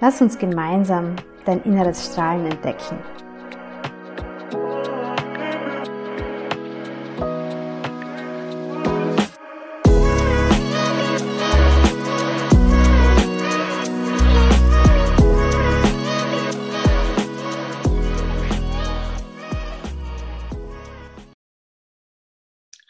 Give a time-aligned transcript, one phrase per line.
[0.00, 2.98] Lass uns gemeinsam dein inneres Strahlen entdecken.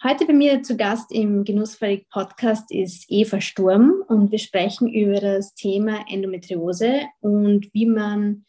[0.06, 5.18] Heute bei mir zu Gast im Genussfähig Podcast ist Eva Sturm und wir sprechen über
[5.18, 8.44] das Thema Endometriose und wie man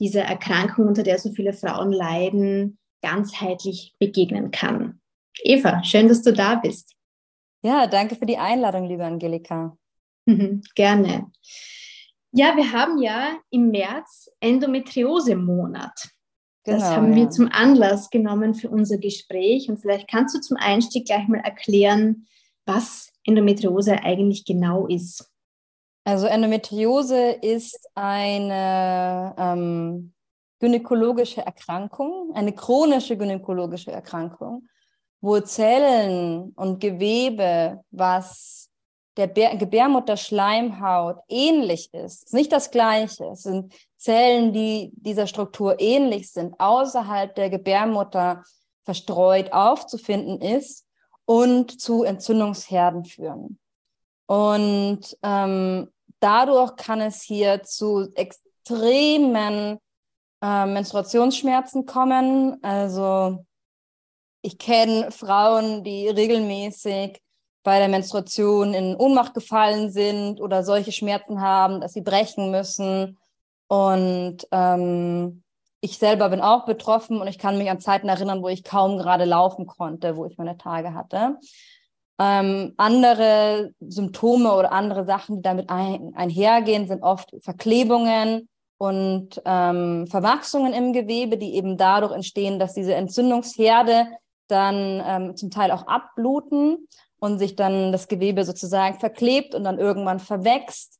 [0.00, 5.00] dieser Erkrankung, unter der so viele Frauen leiden, ganzheitlich begegnen kann.
[5.44, 6.96] Eva, schön, dass du da bist.
[7.62, 9.78] Ja, danke für die Einladung, liebe Angelika.
[10.24, 11.30] Mhm, gerne.
[12.32, 16.15] Ja, wir haben ja im März Endometriose-Monat.
[16.66, 17.30] Das genau, haben wir ja.
[17.30, 19.68] zum Anlass genommen für unser Gespräch.
[19.68, 22.26] Und vielleicht kannst du zum Einstieg gleich mal erklären,
[22.66, 25.30] was Endometriose eigentlich genau ist.
[26.04, 30.12] Also Endometriose ist eine ähm,
[30.58, 34.68] gynäkologische Erkrankung, eine chronische gynäkologische Erkrankung,
[35.20, 38.70] wo Zellen und Gewebe, was
[39.16, 43.26] der Gebärmutterschleimhaut ähnlich ist, ist nicht das gleiche.
[43.26, 48.42] Es sind Zellen, die dieser Struktur ähnlich sind, außerhalb der Gebärmutter
[48.84, 50.86] verstreut aufzufinden ist
[51.24, 53.58] und zu Entzündungsherden führen.
[54.26, 55.88] Und ähm,
[56.20, 59.78] dadurch kann es hier zu extremen
[60.42, 62.62] äh, Menstruationsschmerzen kommen.
[62.62, 63.44] Also
[64.42, 67.20] ich kenne Frauen, die regelmäßig
[67.64, 73.18] bei der Menstruation in Ohnmacht gefallen sind oder solche Schmerzen haben, dass sie brechen müssen.
[73.68, 75.42] Und ähm,
[75.80, 78.98] ich selber bin auch betroffen und ich kann mich an Zeiten erinnern, wo ich kaum
[78.98, 81.36] gerade laufen konnte, wo ich meine Tage hatte.
[82.18, 90.06] Ähm, andere Symptome oder andere Sachen, die damit ein, einhergehen, sind oft Verklebungen und ähm,
[90.06, 94.08] Verwachsungen im Gewebe, die eben dadurch entstehen, dass diese Entzündungsherde
[94.48, 96.88] dann ähm, zum Teil auch abbluten
[97.18, 100.98] und sich dann das Gewebe sozusagen verklebt und dann irgendwann verwächst.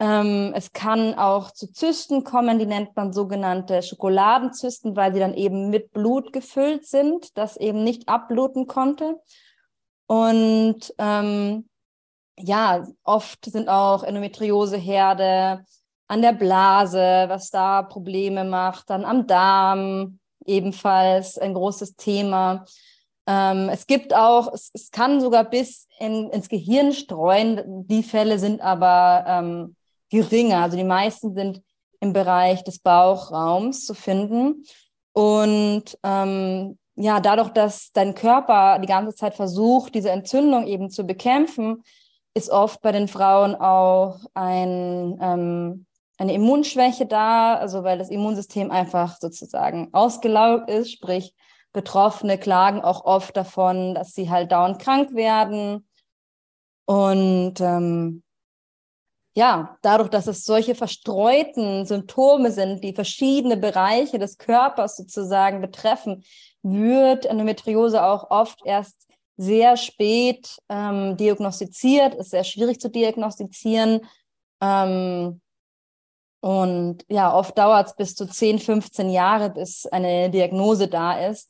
[0.00, 5.34] Ähm, es kann auch zu Zysten kommen, die nennt man sogenannte Schokoladenzysten, weil sie dann
[5.34, 9.20] eben mit Blut gefüllt sind, das eben nicht abbluten konnte.
[10.06, 11.68] Und ähm,
[12.38, 15.64] ja, oft sind auch Endometrioseherde
[16.06, 22.64] an der Blase, was da Probleme macht, dann am Darm ebenfalls ein großes Thema.
[23.26, 27.86] Ähm, es gibt auch, es, es kann sogar bis in, ins Gehirn streuen.
[27.86, 29.76] Die Fälle sind aber ähm,
[30.10, 30.62] geringer.
[30.62, 31.62] Also die meisten sind
[32.00, 34.64] im Bereich des Bauchraums zu finden.
[35.12, 41.04] Und ähm, ja, dadurch, dass dein Körper die ganze Zeit versucht, diese Entzündung eben zu
[41.04, 41.82] bekämpfen,
[42.34, 45.86] ist oft bei den Frauen auch ein, ähm,
[46.18, 51.34] eine Immunschwäche da, also weil das Immunsystem einfach sozusagen ausgelaugt ist, sprich
[51.72, 55.86] Betroffene klagen auch oft davon, dass sie halt dauernd krank werden.
[56.86, 58.22] Und ähm,
[59.34, 66.24] ja, dadurch, dass es solche verstreuten Symptome sind, die verschiedene Bereiche des Körpers sozusagen betreffen,
[66.62, 74.00] wird Endometriose auch oft erst sehr spät ähm, diagnostiziert, ist sehr schwierig zu diagnostizieren.
[74.60, 75.40] Ähm,
[76.40, 81.48] und ja, oft dauert es bis zu 10, 15 Jahre, bis eine Diagnose da ist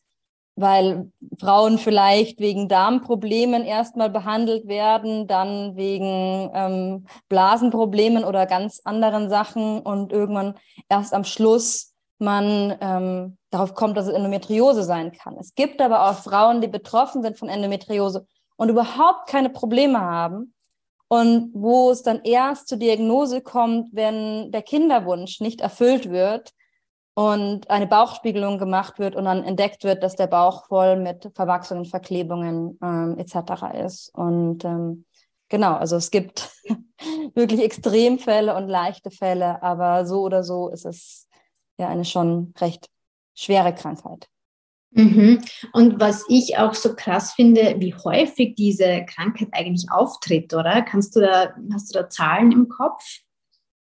[0.61, 9.31] weil Frauen vielleicht wegen Darmproblemen erstmal behandelt werden, dann wegen ähm, Blasenproblemen oder ganz anderen
[9.31, 10.55] Sachen und irgendwann
[10.89, 15.37] erst am Schluss man ähm, darauf kommt, dass es Endometriose sein kann.
[15.39, 18.27] Es gibt aber auch Frauen, die betroffen sind von Endometriose
[18.57, 20.53] und überhaupt keine Probleme haben
[21.07, 26.53] und wo es dann erst zur Diagnose kommt, wenn der Kinderwunsch nicht erfüllt wird
[27.19, 31.85] und eine Bauchspiegelung gemacht wird und dann entdeckt wird, dass der Bauch voll mit Verwachsungen,
[31.85, 33.85] Verklebungen ähm, etc.
[33.85, 34.15] ist.
[34.15, 35.05] Und ähm,
[35.49, 36.49] genau, also es gibt
[37.35, 41.27] wirklich Extremfälle und leichte Fälle, aber so oder so ist es
[41.77, 42.89] ja eine schon recht
[43.35, 44.29] schwere Krankheit.
[44.93, 45.41] Mhm.
[45.73, 50.83] Und was ich auch so krass finde, wie häufig diese Krankheit eigentlich auftritt, oder?
[50.83, 53.03] Kannst du da, hast du da Zahlen im Kopf?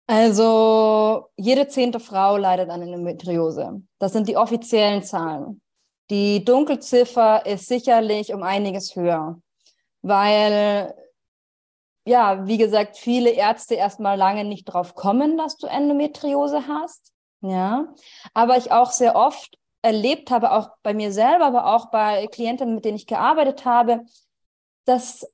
[0.07, 3.81] Also jede zehnte Frau leidet an Endometriose.
[3.99, 5.61] Das sind die offiziellen Zahlen.
[6.09, 9.41] Die Dunkelziffer ist sicherlich um einiges höher,
[10.01, 10.95] weil,
[12.05, 17.11] ja, wie gesagt, viele Ärzte erstmal lange nicht drauf kommen, dass du Endometriose hast.
[17.41, 17.93] Ja,
[18.33, 22.73] aber ich auch sehr oft erlebt habe, auch bei mir selber, aber auch bei Klienten,
[22.73, 24.05] mit denen ich gearbeitet habe,
[24.85, 25.29] dass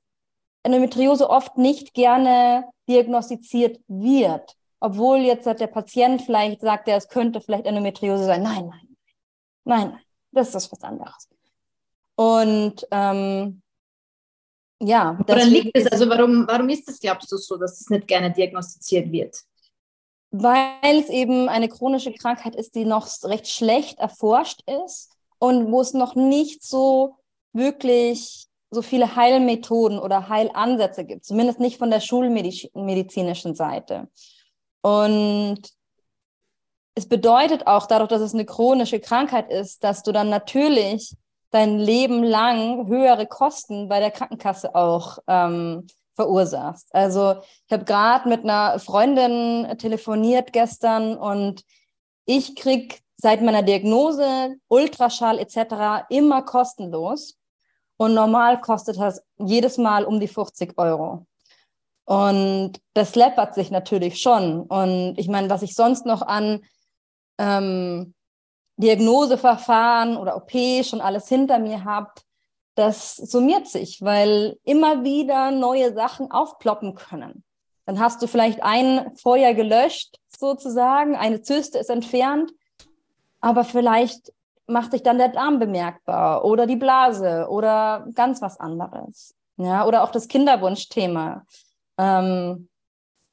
[0.64, 4.56] Endometriose oft nicht gerne diagnostiziert wird.
[4.84, 8.42] Obwohl jetzt der Patient vielleicht sagt, es könnte vielleicht Endometriose sein.
[8.42, 8.96] Nein, nein,
[9.64, 10.00] nein, nein,
[10.30, 11.28] das ist was anderes.
[12.16, 13.62] Und ähm,
[14.80, 15.18] ja.
[15.26, 15.86] Woran liegt es?
[15.86, 19.36] Also warum, warum ist es, glaubst du, so, dass es nicht gerne diagnostiziert wird?
[20.36, 25.80] weil es eben eine chronische Krankheit ist, die noch recht schlecht erforscht ist und wo
[25.80, 27.18] es noch nicht so
[27.52, 34.08] wirklich so viele Heilmethoden oder Heilansätze gibt, zumindest nicht von der schulmedizinischen Seite.
[34.84, 35.62] Und
[36.94, 41.16] es bedeutet auch dadurch, dass es eine chronische Krankheit ist, dass du dann natürlich
[41.50, 46.94] dein Leben lang höhere Kosten bei der Krankenkasse auch ähm, verursachst.
[46.94, 47.36] Also
[47.66, 51.64] ich habe gerade mit einer Freundin telefoniert gestern und
[52.26, 56.04] ich krieg seit meiner Diagnose Ultraschall etc.
[56.10, 57.38] immer kostenlos
[57.96, 61.26] und normal kostet das jedes Mal um die 50 Euro.
[62.04, 64.62] Und das läppert sich natürlich schon.
[64.62, 66.60] Und ich meine, was ich sonst noch an
[67.38, 68.14] ähm,
[68.76, 70.52] Diagnoseverfahren oder OP
[70.84, 72.10] schon alles hinter mir habe,
[72.74, 77.44] das summiert sich, weil immer wieder neue Sachen aufploppen können.
[77.86, 82.50] Dann hast du vielleicht ein Feuer gelöscht, sozusagen, eine Zyste ist entfernt,
[83.40, 84.32] aber vielleicht
[84.66, 89.34] macht sich dann der Darm bemerkbar oder die Blase oder ganz was anderes.
[89.56, 91.44] Ja, oder auch das Kinderwunschthema.
[91.98, 92.68] Ähm,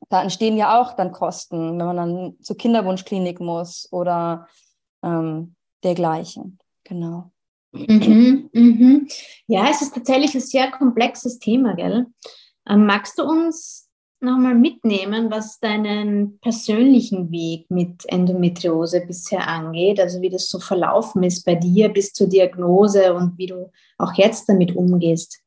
[0.09, 4.47] da entstehen ja auch dann Kosten, wenn man dann zur Kinderwunschklinik muss oder
[5.03, 6.59] ähm, dergleichen.
[6.83, 7.31] Genau.
[7.71, 9.07] Mhm, mhm.
[9.47, 12.07] Ja, es ist tatsächlich ein sehr komplexes Thema, gell?
[12.67, 19.99] Ähm, magst du uns nochmal mitnehmen, was deinen persönlichen Weg mit Endometriose bisher angeht?
[19.99, 24.13] Also wie das so verlaufen ist bei dir bis zur Diagnose und wie du auch
[24.13, 25.41] jetzt damit umgehst?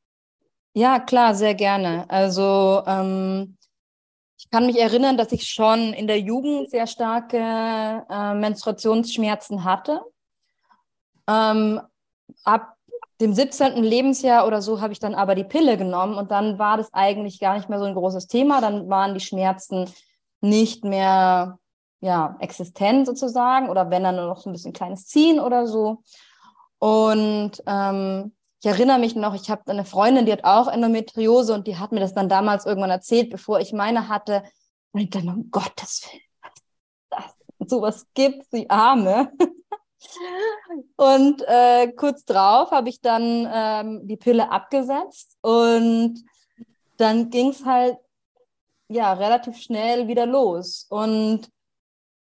[0.76, 2.04] Ja, klar, sehr gerne.
[2.10, 3.56] Also ähm,
[4.36, 10.00] ich kann mich erinnern, dass ich schon in der Jugend sehr starke äh, Menstruationsschmerzen hatte.
[11.28, 11.80] Ähm,
[12.42, 12.74] ab
[13.20, 13.84] dem 17.
[13.84, 17.38] Lebensjahr oder so habe ich dann aber die Pille genommen und dann war das eigentlich
[17.38, 18.60] gar nicht mehr so ein großes Thema.
[18.60, 19.88] Dann waren die Schmerzen
[20.40, 21.58] nicht mehr
[22.00, 26.02] ja, existent sozusagen oder wenn dann nur noch so ein bisschen kleines Ziehen oder so.
[26.78, 28.32] Und ähm,
[28.64, 31.92] ich erinnere mich noch, ich habe eine Freundin, die hat auch Endometriose und die hat
[31.92, 34.42] mir das dann damals irgendwann erzählt, bevor ich meine hatte.
[34.92, 39.30] Und ich dachte, um Gottes Willen, was das, sowas gibt, die Arme.
[40.96, 46.22] Und äh, kurz drauf habe ich dann ähm, die Pille abgesetzt und
[46.98, 47.96] dann ging es halt
[48.88, 50.86] ja relativ schnell wieder los.
[50.90, 51.50] Und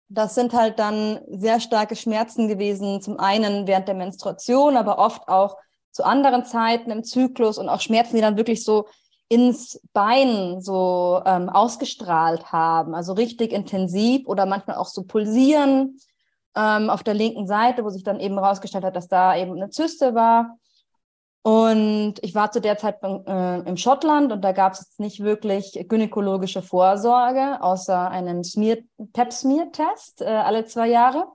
[0.10, 5.28] das sind halt dann sehr starke Schmerzen gewesen, zum einen während der Menstruation, aber oft
[5.28, 5.56] auch
[5.92, 8.86] zu anderen Zeiten im Zyklus und auch Schmerzen, die dann wirklich so
[9.30, 16.00] ins Bein so ähm, ausgestrahlt haben, also richtig intensiv oder manchmal auch so pulsieren
[16.56, 19.70] ähm, auf der linken Seite, wo sich dann eben herausgestellt hat, dass da eben eine
[19.70, 20.58] Zyste war.
[21.42, 25.86] Und ich war zu der Zeit äh, im Schottland und da gab es nicht wirklich
[25.88, 28.78] gynäkologische Vorsorge, außer einen Smear,
[29.14, 31.28] Pap-Smear-Test äh, alle zwei Jahre.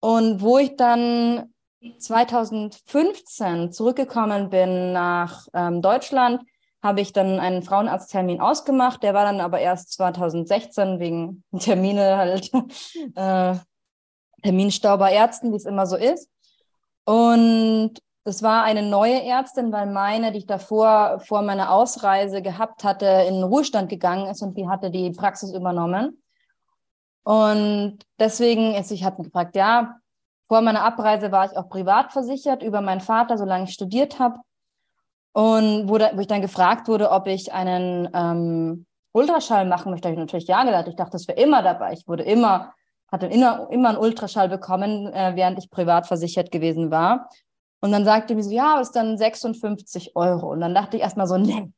[0.00, 1.54] Und wo ich dann
[1.98, 6.42] 2015 zurückgekommen bin nach ähm, Deutschland,
[6.82, 9.02] habe ich dann einen Frauenarzttermin ausgemacht.
[9.02, 12.50] Der war dann aber erst 2016 wegen Termine halt
[13.14, 13.54] äh,
[14.42, 16.30] Terminstau bei Ärzten, wie es immer so ist.
[17.04, 22.82] Und es war eine neue Ärztin, weil meine, die ich davor vor meiner Ausreise gehabt
[22.82, 26.22] hatte, in den Ruhestand gegangen ist und die hatte die Praxis übernommen.
[27.22, 29.96] Und deswegen ist, ich hatte gefragt, ja,
[30.48, 34.38] vor meiner Abreise war ich auch privat versichert über meinen Vater, solange ich studiert habe.
[35.32, 40.08] Und wo, da, wo ich dann gefragt wurde, ob ich einen ähm, Ultraschall machen möchte,
[40.08, 40.88] habe ich natürlich ja gesagt.
[40.88, 41.92] Ich dachte, das wäre immer dabei.
[41.92, 42.72] Ich wurde immer,
[43.10, 47.28] hatte immer, immer einen Ultraschall bekommen, äh, während ich privat versichert gewesen war.
[47.80, 50.50] Und dann sagte mir so, ja, ist dann 56 Euro.
[50.50, 51.70] Und dann dachte ich erstmal so, nee,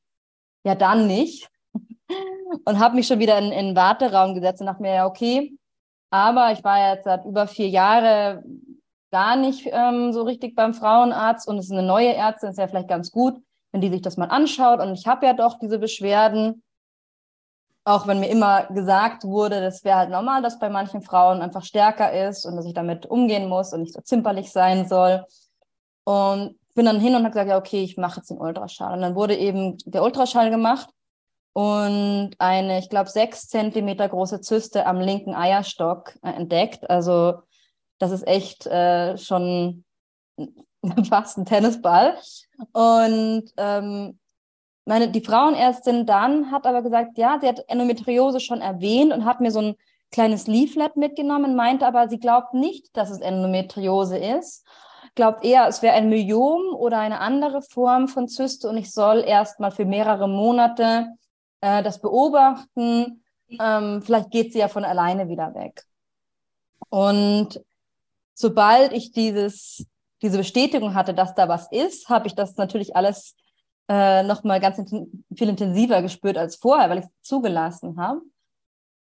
[0.65, 1.49] ja dann nicht.
[2.65, 5.59] Und habe mich schon wieder in, in den Warteraum gesetzt und dachte mir, ja, okay.
[6.11, 8.79] Aber ich war jetzt seit über vier Jahren
[9.11, 12.69] gar nicht ähm, so richtig beim Frauenarzt und es ist eine neue Ärztin, ist ja
[12.69, 13.41] vielleicht ganz gut,
[13.73, 14.81] wenn die sich das mal anschaut.
[14.81, 16.63] Und ich habe ja doch diese Beschwerden,
[17.85, 21.65] auch wenn mir immer gesagt wurde, das wäre halt normal, dass bei manchen Frauen einfach
[21.65, 25.25] stärker ist und dass ich damit umgehen muss und nicht so zimperlich sein soll.
[26.05, 28.95] Und bin dann hin und habe gesagt, ja, okay, ich mache jetzt den Ultraschall.
[28.95, 30.89] Und dann wurde eben der Ultraschall gemacht
[31.53, 36.89] und eine, ich glaube, sechs Zentimeter große Zyste am linken Eierstock äh, entdeckt.
[36.89, 37.43] Also
[37.99, 39.85] das ist echt äh, schon
[41.09, 42.17] fast ein Tennisball.
[42.73, 44.19] Und ähm,
[44.85, 49.41] meine, die Frauenärztin dann hat aber gesagt, ja, sie hat Endometriose schon erwähnt und hat
[49.41, 49.75] mir so ein
[50.11, 54.65] kleines Leaflet mitgenommen, meinte aber, sie glaubt nicht, dass es Endometriose ist
[55.19, 59.25] glaubt eher, es wäre ein Myom oder eine andere Form von Zyste und ich soll
[59.27, 61.09] erst mal für mehrere Monate
[61.61, 63.25] äh, das beobachten.
[63.61, 65.85] Ähm, vielleicht geht sie ja von alleine wieder weg.
[66.91, 67.61] Und
[68.35, 69.87] sobald ich dieses,
[70.23, 73.35] diese Bestätigung hatte, dass da was ist, habe ich das natürlich alles
[73.89, 78.21] äh, noch mal ganz in, viel intensiver gespürt als vorher, weil ich es zugelassen habe.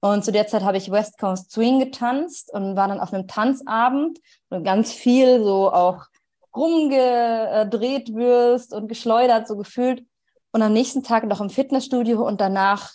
[0.00, 3.26] Und zu der Zeit habe ich West Coast Swing getanzt und war dann auf einem
[3.26, 6.06] Tanzabend und ganz viel so auch
[6.54, 10.04] rumgedreht wirst und geschleudert, so gefühlt.
[10.52, 12.90] Und am nächsten Tag noch im Fitnessstudio und danach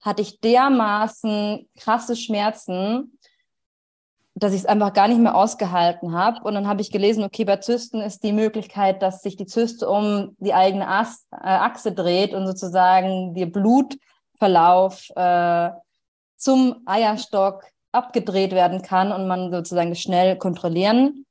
[0.00, 3.18] hatte ich dermaßen krasse Schmerzen,
[4.34, 6.42] dass ich es einfach gar nicht mehr ausgehalten habe.
[6.42, 9.88] Und dann habe ich gelesen, okay, bei Zysten ist die Möglichkeit, dass sich die Zyste
[9.88, 15.70] um die eigene As äh, Achse dreht und sozusagen der Blutverlauf äh,
[16.36, 21.24] zum Eierstock abgedreht werden kann und man sozusagen schnell kontrollieren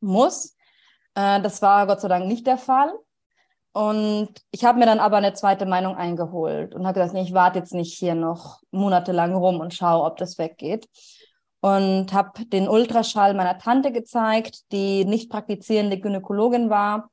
[0.00, 0.56] muss.
[1.14, 2.92] Äh, das war Gott sei Dank nicht der Fall.
[3.78, 7.32] Und ich habe mir dann aber eine zweite Meinung eingeholt und habe gesagt, nee, ich
[7.32, 10.88] warte jetzt nicht hier noch monatelang rum und schaue, ob das weggeht.
[11.60, 17.08] Und habe den Ultraschall meiner Tante gezeigt, die nicht praktizierende Gynäkologin war.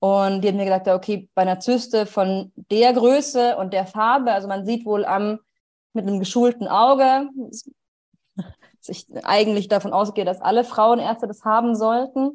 [0.00, 4.32] Und die hat mir gesagt, okay, bei einer Zyste von der Größe und der Farbe,
[4.32, 5.38] also man sieht wohl am
[5.94, 7.26] mit einem geschulten Auge,
[8.36, 12.32] dass ich eigentlich davon ausgehe, dass alle Frauenärzte das haben sollten,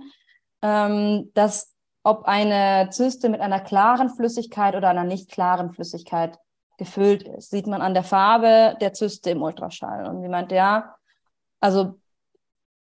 [0.63, 6.39] ähm, dass ob eine Zyste mit einer klaren Flüssigkeit oder einer nicht klaren Flüssigkeit
[6.77, 7.50] gefüllt ist.
[7.50, 10.08] Sieht man an der Farbe der Zyste im Ultraschall.
[10.08, 10.96] Und sie meinte, ja,
[11.60, 11.96] also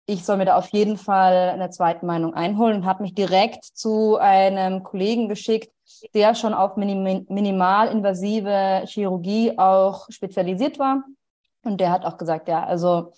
[0.07, 3.65] ich soll mir da auf jeden Fall eine zweite Meinung einholen und habe mich direkt
[3.65, 5.73] zu einem Kollegen geschickt,
[6.15, 11.05] der schon auf minim minimalinvasive Chirurgie auch spezialisiert war.
[11.65, 13.13] Und der hat auch gesagt, ja, also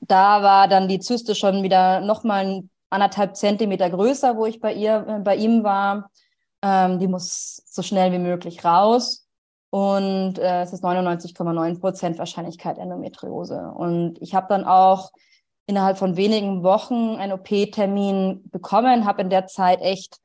[0.00, 5.06] da war dann die Zyste schon wieder nochmal anderthalb Zentimeter größer, wo ich bei ihr,
[5.08, 6.10] äh, bei ihm war.
[6.62, 9.26] Ähm, die muss so schnell wie möglich raus.
[9.70, 13.72] Und äh, es ist 99,9 Prozent Wahrscheinlichkeit Endometriose.
[13.74, 15.10] Und ich habe dann auch
[15.66, 20.20] innerhalb von wenigen Wochen einen OP-Termin bekommen, habe in der Zeit echt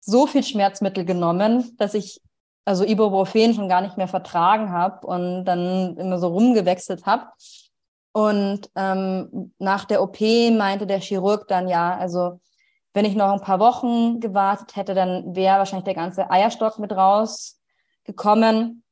[0.00, 2.20] so viel Schmerzmittel genommen, dass ich
[2.64, 7.26] also Ibuprofen schon gar nicht mehr vertragen habe und dann immer so rumgewechselt habe.
[8.12, 12.40] Und ähm, nach der OP meinte der Chirurg dann ja, also
[12.92, 16.92] wenn ich noch ein paar Wochen gewartet hätte, dann wäre wahrscheinlich der ganze Eierstock mit
[16.92, 18.84] rausgekommen.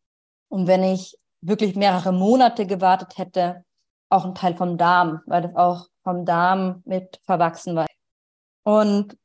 [0.48, 3.64] Und wenn ich wirklich mehrere Monate gewartet hätte,
[4.08, 7.86] auch ein Teil vom Darm, weil das auch vom Darm mit verwachsen war.
[8.62, 9.16] Und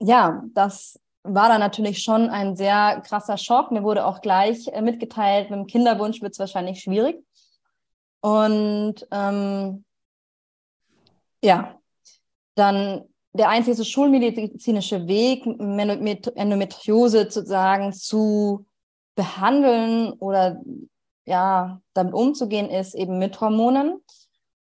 [0.00, 3.70] ja, das war dann natürlich schon ein sehr krasser Schock.
[3.72, 7.25] Mir wurde auch gleich äh, mitgeteilt, mit dem Kinderwunsch wird es wahrscheinlich schwierig.
[8.20, 9.84] Und ähm,
[11.42, 11.78] ja,
[12.54, 18.66] dann der einzige schulmedizinische Weg, Endometriose sozusagen zu
[19.14, 20.60] behandeln oder
[21.26, 24.00] ja, damit umzugehen, ist eben mit Hormonen.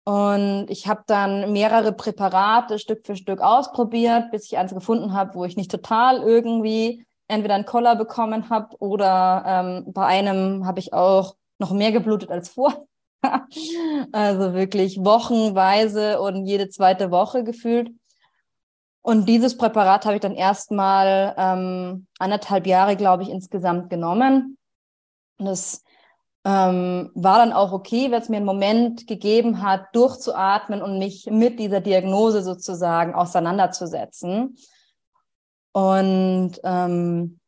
[0.04, 5.34] Und ich habe dann mehrere Präparate Stück für Stück ausprobiert, bis ich eins gefunden habe,
[5.34, 10.78] wo ich nicht total irgendwie entweder einen Koller bekommen habe oder ähm, bei einem habe
[10.78, 12.86] ich auch noch mehr geblutet als vor.
[14.12, 17.90] also wirklich wochenweise und jede zweite Woche gefühlt.
[19.02, 24.58] Und dieses Präparat habe ich dann erstmal ähm, anderthalb Jahre, glaube ich, insgesamt genommen.
[25.38, 25.84] Und das
[26.44, 31.26] ähm, war dann auch okay, weil es mir einen Moment gegeben hat, durchzuatmen und mich
[31.30, 34.56] mit dieser Diagnose sozusagen auseinanderzusetzen.
[35.72, 37.38] Und ähm,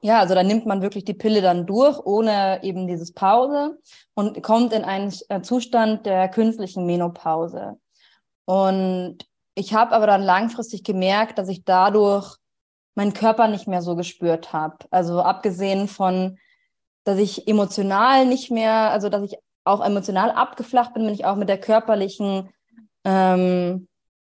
[0.00, 3.78] ja, also da nimmt man wirklich die Pille dann durch, ohne eben dieses Pause
[4.14, 7.78] und kommt in einen äh, Zustand der künstlichen Menopause.
[8.44, 9.18] Und
[9.54, 12.36] ich habe aber dann langfristig gemerkt, dass ich dadurch
[12.94, 14.76] meinen Körper nicht mehr so gespürt habe.
[14.90, 16.38] Also abgesehen von,
[17.04, 21.36] dass ich emotional nicht mehr, also dass ich auch emotional abgeflacht bin, bin ich auch
[21.36, 22.50] mit der körperlichen
[23.04, 23.88] ähm,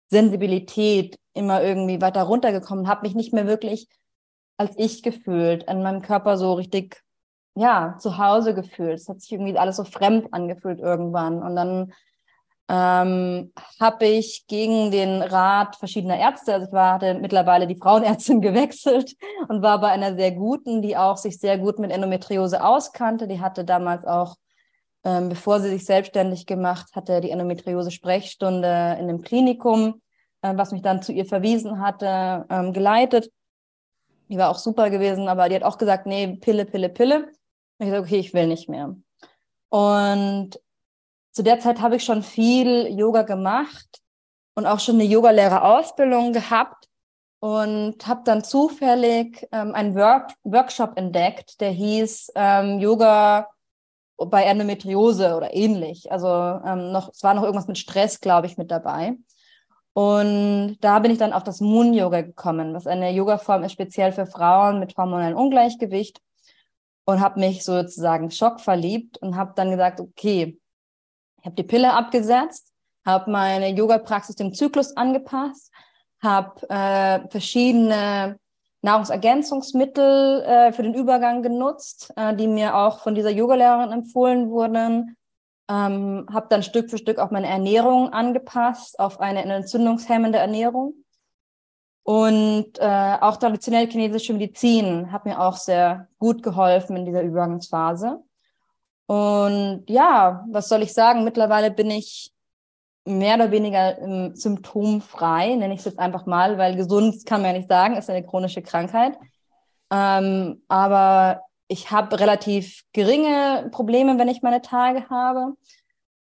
[0.09, 3.87] Sensibilität immer irgendwie weiter runtergekommen, habe mich nicht mehr wirklich
[4.61, 7.01] als ich gefühlt, an meinem Körper so richtig,
[7.55, 8.99] ja, zu Hause gefühlt.
[8.99, 11.41] Es hat sich irgendwie alles so fremd angefühlt irgendwann.
[11.41, 11.93] Und dann
[12.69, 18.39] ähm, habe ich gegen den Rat verschiedener Ärzte, also ich war, hatte mittlerweile die Frauenärztin
[18.41, 19.15] gewechselt
[19.49, 23.27] und war bei einer sehr guten, die auch sich sehr gut mit Endometriose auskannte.
[23.27, 24.35] Die hatte damals auch,
[25.03, 30.01] ähm, bevor sie sich selbstständig gemacht hatte, die Endometriose-Sprechstunde in dem Klinikum,
[30.43, 33.31] äh, was mich dann zu ihr verwiesen hatte, ähm, geleitet.
[34.31, 37.25] Die war auch super gewesen, aber die hat auch gesagt, nee, Pille, Pille, Pille.
[37.25, 37.31] Und
[37.79, 38.95] ich gesagt, okay, ich will nicht mehr.
[39.69, 40.59] Und
[41.31, 44.01] zu der Zeit habe ich schon viel Yoga gemacht
[44.55, 46.87] und auch schon eine Yogalehrerausbildung gehabt
[47.39, 53.49] und habe dann zufällig ähm, einen Work Workshop entdeckt, der hieß ähm, Yoga
[54.17, 56.11] bei Endometriose oder ähnlich.
[56.11, 59.17] Also ähm, noch, es war noch irgendwas mit Stress, glaube ich, mit dabei.
[59.93, 64.11] Und da bin ich dann auf das Moon Yoga gekommen, was eine Yoga-Form ist speziell
[64.13, 66.21] für Frauen mit hormonellem Ungleichgewicht.
[67.03, 70.59] Und habe mich sozusagen schockverliebt und habe dann gesagt, okay,
[71.39, 72.71] ich habe die Pille abgesetzt,
[73.03, 75.71] habe meine Yoga-Praxis dem Zyklus angepasst,
[76.21, 78.39] habe äh, verschiedene
[78.83, 85.17] Nahrungsergänzungsmittel äh, für den Übergang genutzt, äh, die mir auch von dieser Yogalehrerin empfohlen wurden
[85.71, 90.95] ähm, habe dann Stück für Stück auch meine Ernährung angepasst auf eine entzündungshemmende Ernährung.
[92.03, 98.21] Und äh, auch traditionell chinesische Medizin hat mir auch sehr gut geholfen in dieser Übergangsphase.
[99.05, 101.23] Und ja, was soll ich sagen?
[101.23, 102.33] Mittlerweile bin ich
[103.05, 107.51] mehr oder weniger ähm, symptomfrei, nenne ich es jetzt einfach mal, weil gesund kann man
[107.51, 109.17] ja nicht sagen, ist eine chronische Krankheit.
[109.91, 115.53] Ähm, aber ich habe relativ geringe Probleme, wenn ich meine Tage habe.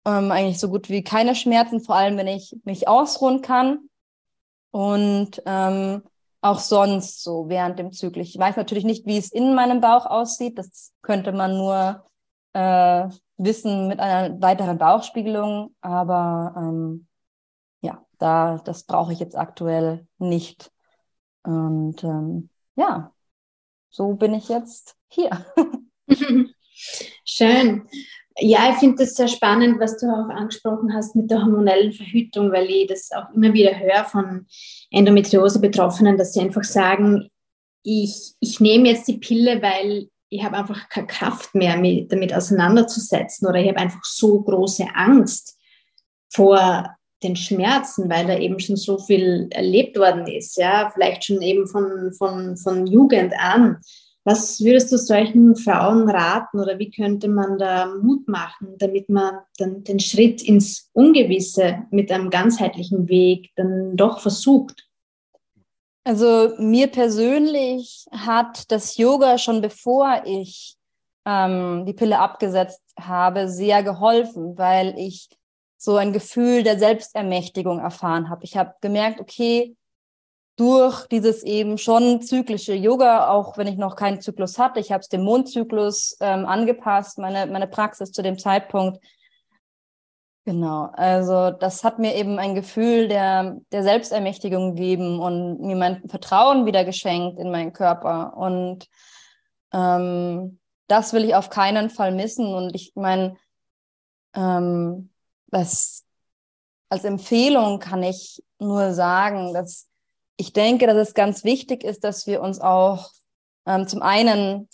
[0.03, 3.87] Ähm, eigentlich so gut wie keine Schmerzen, vor allem wenn ich mich ausruhen kann.
[4.71, 6.01] Und ähm,
[6.41, 8.29] auch sonst so während dem Zyklus.
[8.29, 10.57] Ich weiß natürlich nicht, wie es in meinem Bauch aussieht.
[10.57, 12.03] Das könnte man nur
[12.53, 15.75] äh, wissen mit einer weiteren Bauchspiegelung.
[15.81, 17.07] Aber ähm,
[17.81, 20.71] ja, da, das brauche ich jetzt aktuell nicht.
[21.43, 23.11] Und ähm, ja,
[23.89, 25.45] so bin ich jetzt hier.
[27.25, 27.87] Schön.
[28.39, 32.51] Ja, ich finde das sehr spannend, was du auch angesprochen hast mit der hormonellen Verhütung,
[32.51, 34.45] weil ich das auch immer wieder höre von
[34.91, 37.29] Endometriose-Betroffenen, dass sie einfach sagen,
[37.83, 42.33] ich, ich nehme jetzt die Pille, weil ich habe einfach keine Kraft mehr, mich damit
[42.33, 45.57] auseinanderzusetzen oder ich habe einfach so große Angst
[46.29, 51.41] vor den Schmerzen, weil da eben schon so viel erlebt worden ist, ja, vielleicht schon
[51.41, 53.77] eben von, von, von Jugend an.
[54.27, 59.37] Was würdest du solchen Frauen raten oder wie könnte man da Mut machen, damit man
[59.57, 64.85] dann den Schritt ins Ungewisse mit einem ganzheitlichen Weg dann doch versucht?
[66.03, 70.75] Also mir persönlich hat das Yoga schon bevor ich
[71.25, 75.29] ähm, die Pille abgesetzt habe, sehr geholfen, weil ich
[75.77, 78.43] so ein Gefühl der Selbstermächtigung erfahren habe.
[78.43, 79.77] Ich habe gemerkt, okay,
[80.57, 84.79] durch dieses eben schon zyklische Yoga, auch wenn ich noch keinen Zyklus hatte.
[84.79, 88.99] Ich habe es dem Mondzyklus ähm, angepasst, meine, meine Praxis zu dem Zeitpunkt.
[90.45, 96.07] Genau, also das hat mir eben ein Gefühl der, der Selbstermächtigung gegeben und mir mein
[96.09, 98.35] Vertrauen wieder geschenkt in meinen Körper.
[98.35, 98.87] Und
[99.73, 102.53] ähm, das will ich auf keinen Fall missen.
[102.53, 103.35] Und ich meine,
[104.33, 105.11] ähm,
[105.47, 106.05] was
[106.89, 109.87] als Empfehlung kann ich nur sagen, dass
[110.37, 113.11] ich denke, dass es ganz wichtig ist, dass wir uns auch
[113.65, 114.69] ähm, zum einen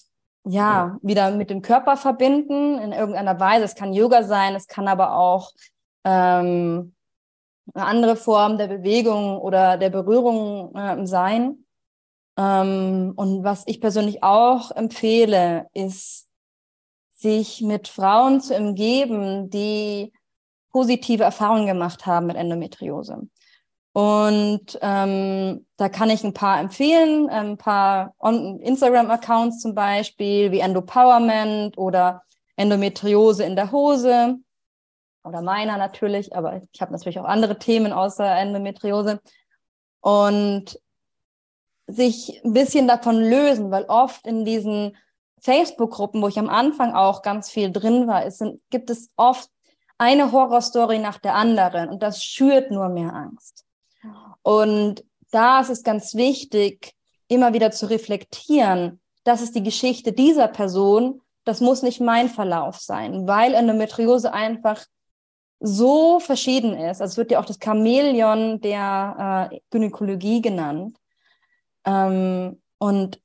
[0.45, 3.65] ja wieder mit dem Körper verbinden in irgendeiner Weise.
[3.65, 5.52] Es kann Yoga sein, es kann aber auch
[6.04, 6.93] ähm,
[7.73, 11.65] eine andere Form der Bewegung oder der Berührung äh, sein.
[12.38, 16.28] Ähm, und was ich persönlich auch empfehle, ist,
[17.15, 20.12] sich mit Frauen zu umgeben, die
[20.71, 23.30] positive Erfahrungen gemacht haben mit Endometriose.
[23.93, 31.77] Und ähm, da kann ich ein paar empfehlen, ein paar Instagram-Accounts zum Beispiel, wie Endopowerment
[31.77, 32.23] oder
[32.56, 34.39] Endometriose in der Hose
[35.23, 39.21] oder meiner natürlich, aber ich habe natürlich auch andere Themen außer Endometriose.
[40.01, 40.79] Und
[41.88, 44.97] sich ein bisschen davon lösen, weil oft in diesen
[45.41, 49.49] Facebook-Gruppen, wo ich am Anfang auch ganz viel drin war, ist, gibt es oft
[49.97, 53.65] eine Horrorstory nach der anderen und das schürt nur mehr Angst.
[54.43, 56.93] Und da ist es ganz wichtig,
[57.27, 62.79] immer wieder zu reflektieren, das ist die Geschichte dieser Person, das muss nicht mein Verlauf
[62.79, 64.86] sein, weil Endometriose einfach
[65.60, 67.01] so verschieden ist.
[67.01, 70.97] Also es wird ja auch das Chamäleon der äh, Gynäkologie genannt.
[71.86, 73.21] Ähm, und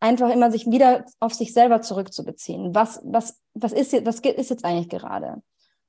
[0.00, 2.74] einfach immer sich wieder auf sich selber zurückzubeziehen.
[2.74, 5.42] Was, was, was, ist, was ist jetzt eigentlich gerade?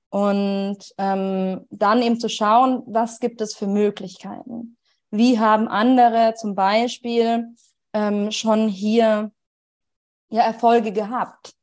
[0.10, 4.78] Und ähm, dann eben zu schauen, was gibt es für Möglichkeiten?
[5.12, 7.56] Wie haben andere zum Beispiel
[7.94, 9.32] ähm, schon hier
[10.30, 11.54] ja, Erfolge gehabt?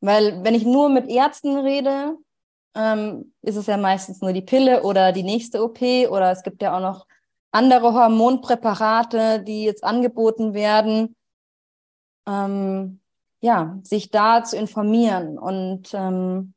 [0.00, 2.16] Weil wenn ich nur mit Ärzten rede,
[2.74, 6.62] ähm, ist es ja meistens nur die Pille oder die nächste OP oder es gibt
[6.62, 7.06] ja auch noch
[7.52, 11.14] andere Hormonpräparate, die jetzt angeboten werden
[12.26, 13.00] ähm,
[13.40, 16.53] ja, sich da zu informieren und ähm,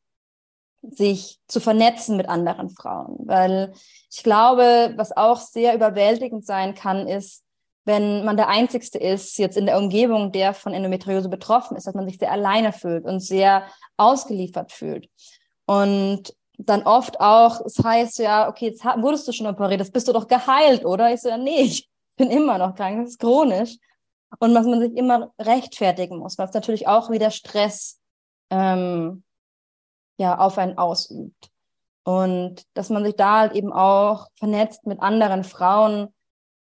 [0.90, 3.18] sich zu vernetzen mit anderen Frauen.
[3.20, 3.74] Weil
[4.12, 7.44] ich glaube, was auch sehr überwältigend sein kann, ist,
[7.86, 11.96] wenn man der Einzigste ist, jetzt in der Umgebung, der von Endometriose betroffen ist, dass
[11.96, 13.64] man sich sehr alleine fühlt und sehr
[13.96, 15.10] ausgeliefert fühlt.
[15.66, 20.08] Und dann oft auch, es heißt ja, okay, jetzt wurdest du schon operiert, das bist
[20.08, 21.14] du doch geheilt, oder?
[21.14, 23.78] Ich so, ja, nee, ich bin immer noch krank, das ist chronisch
[24.40, 28.00] und was man sich immer rechtfertigen muss, was natürlich auch wieder Stress
[28.50, 29.24] ähm,
[30.18, 31.52] ja, auf einen ausübt.
[32.04, 36.14] Und dass man sich da halt eben auch vernetzt mit anderen Frauen,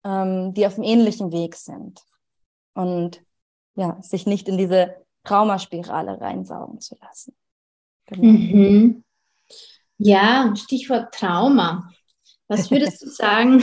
[0.05, 2.01] ähm, die auf einem ähnlichen Weg sind.
[2.75, 3.23] Und
[3.75, 7.35] ja, sich nicht in diese Traumaspirale reinsaugen zu lassen.
[8.07, 8.23] Genau.
[8.23, 9.05] Mhm.
[9.99, 11.91] Ja, Stichwort Trauma.
[12.49, 13.63] Was würdest du sagen,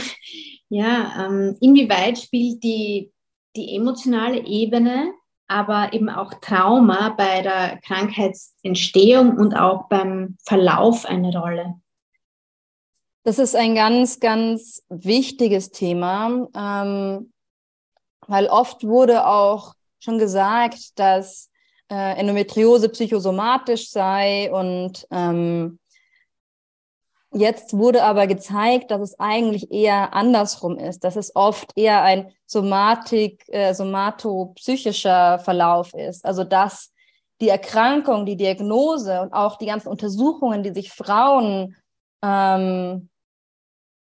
[0.68, 3.12] ja, ähm, inwieweit spielt die
[3.58, 5.12] die emotionale Ebene,
[5.48, 11.74] aber eben auch Trauma bei der Krankheitsentstehung und auch beim Verlauf eine Rolle?
[13.24, 17.32] Das ist ein ganz, ganz wichtiges Thema, ähm,
[18.26, 21.50] weil oft wurde auch schon gesagt, dass
[21.90, 25.78] äh, Endometriose psychosomatisch sei und ähm,
[27.32, 32.32] Jetzt wurde aber gezeigt, dass es eigentlich eher andersrum ist, dass es oft eher ein
[32.46, 36.24] Somatik, äh, somatopsychischer Verlauf ist.
[36.24, 36.92] Also dass
[37.40, 41.76] die Erkrankung, die Diagnose und auch die ganzen Untersuchungen, die sich Frauen
[42.22, 43.10] ähm,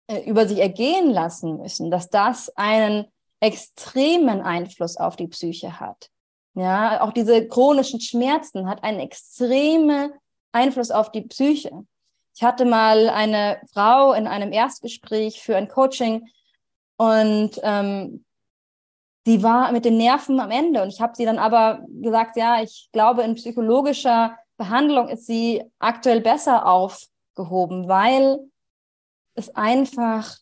[0.06, 3.06] äh, über sich ergehen lassen müssen, dass das einen
[3.40, 6.10] extremen Einfluss auf die Psyche hat.
[6.54, 10.12] Ja, auch diese chronischen Schmerzen hat einen extremen
[10.52, 11.70] Einfluss auf die Psyche.
[12.40, 16.26] Ich hatte mal eine Frau in einem Erstgespräch für ein Coaching
[16.96, 18.24] und ähm,
[19.26, 20.80] die war mit den Nerven am Ende.
[20.80, 25.62] Und ich habe sie dann aber gesagt, ja, ich glaube, in psychologischer Behandlung ist sie
[25.80, 28.38] aktuell besser aufgehoben, weil
[29.34, 30.38] es einfach,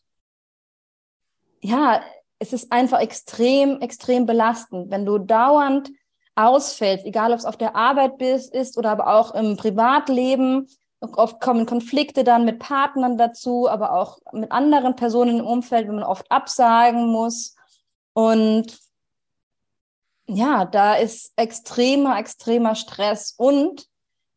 [1.59, 2.01] ja,
[2.39, 5.91] es ist einfach extrem, extrem belastend, wenn du dauernd
[6.35, 10.69] ausfällst, egal ob es auf der Arbeit bist, ist oder aber auch im Privatleben
[11.01, 15.95] Oft kommen Konflikte dann mit Partnern dazu, aber auch mit anderen Personen im Umfeld, wenn
[15.95, 17.55] man oft absagen muss.
[18.13, 18.77] Und
[20.27, 23.87] ja, da ist extremer, extremer Stress und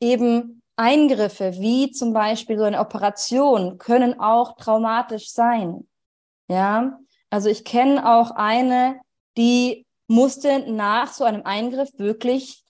[0.00, 5.86] eben Eingriffe, wie zum Beispiel so eine Operation, können auch traumatisch sein.
[6.48, 6.98] Ja,
[7.30, 9.00] also ich kenne auch eine,
[9.36, 12.62] die musste nach so einem Eingriff wirklich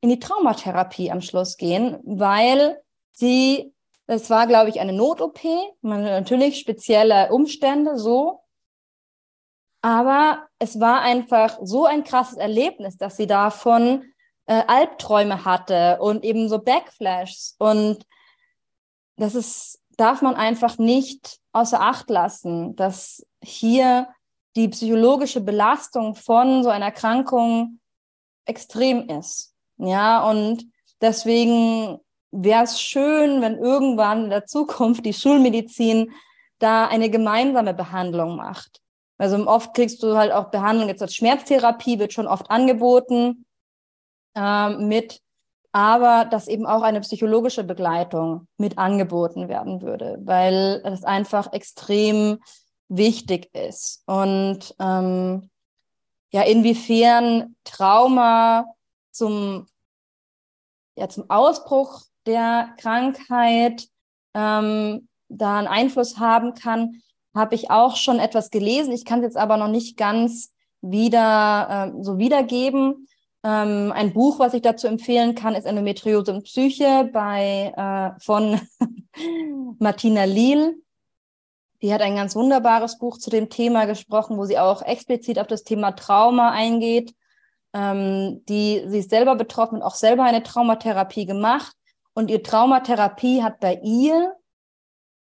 [0.00, 2.80] in die Traumatherapie am Schluss gehen, weil
[3.20, 3.74] Sie,
[4.06, 5.40] das war, glaube ich, eine Not-OP,
[5.82, 8.40] natürlich spezielle Umstände so.
[9.82, 14.04] Aber es war einfach so ein krasses Erlebnis, dass sie davon
[14.46, 17.56] äh, Albträume hatte und eben so Backflashes.
[17.58, 18.06] Und
[19.16, 24.08] das ist, darf man einfach nicht außer Acht lassen, dass hier
[24.56, 27.80] die psychologische Belastung von so einer Erkrankung
[28.46, 29.54] extrem ist.
[29.76, 30.64] Ja, und
[31.02, 32.00] deswegen
[32.32, 36.12] wäre es schön, wenn irgendwann in der Zukunft die Schulmedizin
[36.58, 38.80] da eine gemeinsame Behandlung macht.
[39.18, 43.44] Also oft kriegst du halt auch Behandlung, jetzt als Schmerztherapie wird schon oft angeboten
[44.34, 45.20] ähm, mit,
[45.72, 52.38] aber dass eben auch eine psychologische Begleitung mit angeboten werden würde, weil es einfach extrem
[52.88, 54.02] wichtig ist.
[54.06, 55.50] Und ähm,
[56.32, 58.66] ja, inwiefern Trauma
[59.10, 59.66] zum,
[60.96, 63.88] ja, zum Ausbruch der Krankheit
[64.34, 67.02] ähm, da einen Einfluss haben kann,
[67.34, 68.92] habe ich auch schon etwas gelesen.
[68.92, 70.52] Ich kann es jetzt aber noch nicht ganz
[70.82, 73.06] wieder äh, so wiedergeben.
[73.42, 78.60] Ähm, ein Buch, was ich dazu empfehlen kann, ist Endometriose und Psyche bei, äh, von
[79.78, 80.82] Martina Liel.
[81.82, 85.46] Die hat ein ganz wunderbares Buch zu dem Thema gesprochen, wo sie auch explizit auf
[85.46, 87.14] das Thema Trauma eingeht.
[87.72, 91.74] Ähm, die, sie ist selber betroffen und auch selber eine Traumatherapie gemacht.
[92.20, 94.36] Und ihr Traumatherapie hat bei ihr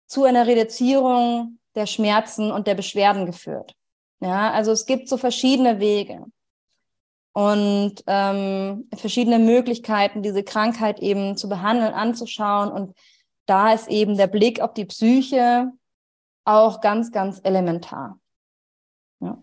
[0.06, 3.74] zu einer Reduzierung der Schmerzen und der Beschwerden geführt.
[4.20, 6.26] Ja, also es gibt so verschiedene Wege
[7.32, 12.70] und ähm, verschiedene Möglichkeiten, diese Krankheit eben zu behandeln, anzuschauen.
[12.70, 12.98] Und
[13.46, 15.72] da ist eben der Blick auf die Psyche
[16.44, 18.20] auch ganz, ganz elementar.
[19.22, 19.38] Ja,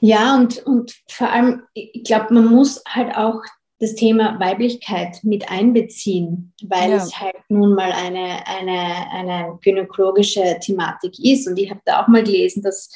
[0.00, 3.40] ja und, und vor allem, ich glaube, man muss halt auch
[3.80, 6.96] das Thema Weiblichkeit mit einbeziehen, weil ja.
[6.96, 11.48] es halt nun mal eine, eine, eine gynäkologische Thematik ist.
[11.48, 12.90] Und ich habe da auch mal gelesen, dass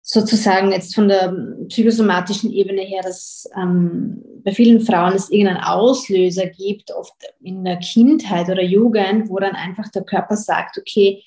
[0.00, 1.36] sozusagen jetzt von der
[1.68, 7.76] psychosomatischen Ebene her, dass ähm, bei vielen Frauen es irgendeinen Auslöser gibt, oft in der
[7.76, 11.22] Kindheit oder Jugend, wo dann einfach der Körper sagt, okay,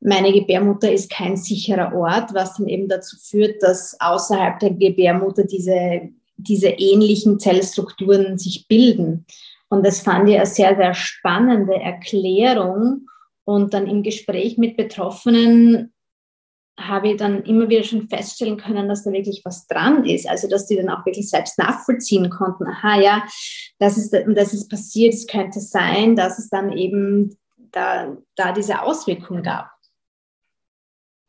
[0.00, 5.44] meine Gebärmutter ist kein sicherer Ort, was dann eben dazu führt, dass außerhalb der Gebärmutter
[5.44, 9.26] diese, diese ähnlichen Zellstrukturen sich bilden.
[9.68, 13.06] Und das fand ich eine sehr, sehr spannende Erklärung.
[13.44, 15.92] Und dann im Gespräch mit Betroffenen
[16.78, 20.28] habe ich dann immer wieder schon feststellen können, dass da wirklich was dran ist.
[20.28, 22.66] Also, dass die dann auch wirklich selbst nachvollziehen konnten.
[22.66, 23.24] Aha, ja,
[23.78, 27.36] das ist, das ist passiert, es könnte sein, dass es dann eben
[27.72, 29.70] da, da diese Auswirkung gab.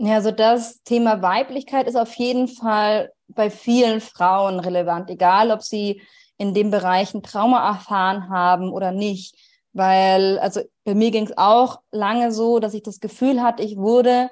[0.02, 5.62] Ja, also das Thema Weiblichkeit ist auf jeden Fall bei vielen Frauen relevant, egal ob
[5.62, 6.02] sie
[6.38, 9.36] in dem Bereich ein Trauma erfahren haben oder nicht.
[9.74, 13.76] Weil, also bei mir ging es auch lange so, dass ich das Gefühl hatte, ich
[13.76, 14.30] wurde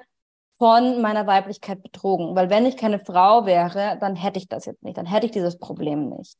[0.56, 2.34] von meiner Weiblichkeit betrogen.
[2.34, 5.32] Weil wenn ich keine Frau wäre, dann hätte ich das jetzt nicht, dann hätte ich
[5.32, 6.34] dieses Problem nicht.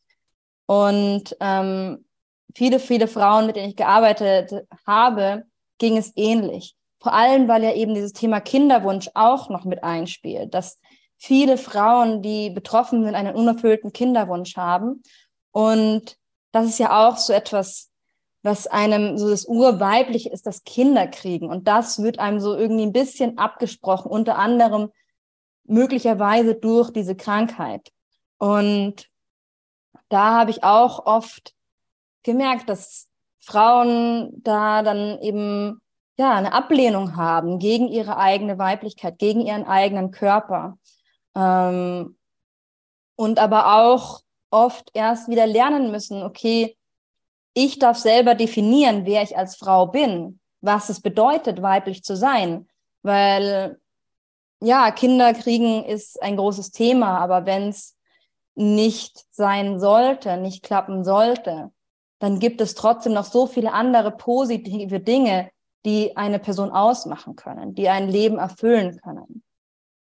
[0.64, 2.06] Und ähm,
[2.54, 4.54] viele, viele Frauen, mit denen ich gearbeitet
[4.86, 5.44] habe,
[5.76, 6.77] ging es ähnlich.
[7.00, 10.78] Vor allem, weil ja eben dieses Thema Kinderwunsch auch noch mit einspielt, dass
[11.16, 15.02] viele Frauen, die betroffen sind, einen unerfüllten Kinderwunsch haben.
[15.52, 16.16] Und
[16.52, 17.88] das ist ja auch so etwas
[18.42, 21.50] was einem so das Urweibliche ist, das Kinder kriegen.
[21.50, 24.90] Und das wird einem so irgendwie ein bisschen abgesprochen, unter anderem
[25.64, 27.90] möglicherweise durch diese Krankheit.
[28.38, 29.08] Und
[30.08, 31.54] da habe ich auch oft
[32.22, 33.08] gemerkt, dass
[33.40, 35.80] Frauen da dann eben
[36.18, 40.78] ja eine Ablehnung haben gegen ihre eigene Weiblichkeit, gegen ihren eigenen Körper.
[41.34, 42.16] Ähm,
[43.16, 46.76] und aber auch oft erst wieder lernen müssen, okay,
[47.54, 52.68] ich darf selber definieren, wer ich als Frau bin, was es bedeutet, weiblich zu sein.
[53.02, 53.80] Weil,
[54.60, 57.96] ja, Kinder kriegen ist ein großes Thema, aber wenn es
[58.54, 61.70] nicht sein sollte, nicht klappen sollte,
[62.18, 65.50] dann gibt es trotzdem noch so viele andere positive Dinge,
[65.84, 69.42] die eine Person ausmachen können, die ein Leben erfüllen können.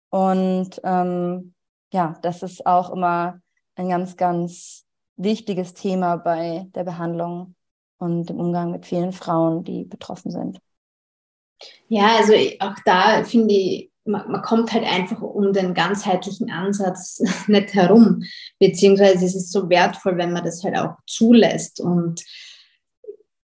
[0.09, 1.53] Und ähm,
[1.91, 3.39] ja, das ist auch immer
[3.75, 7.55] ein ganz, ganz wichtiges Thema bei der Behandlung
[7.97, 10.59] und dem Umgang mit vielen Frauen, die betroffen sind.
[11.87, 17.21] Ja, also auch da finde ich, man, man, kommt halt einfach um den ganzheitlichen Ansatz
[17.47, 18.23] nicht herum,
[18.59, 21.79] beziehungsweise es ist so wertvoll, wenn man das halt auch zulässt.
[21.79, 22.21] Und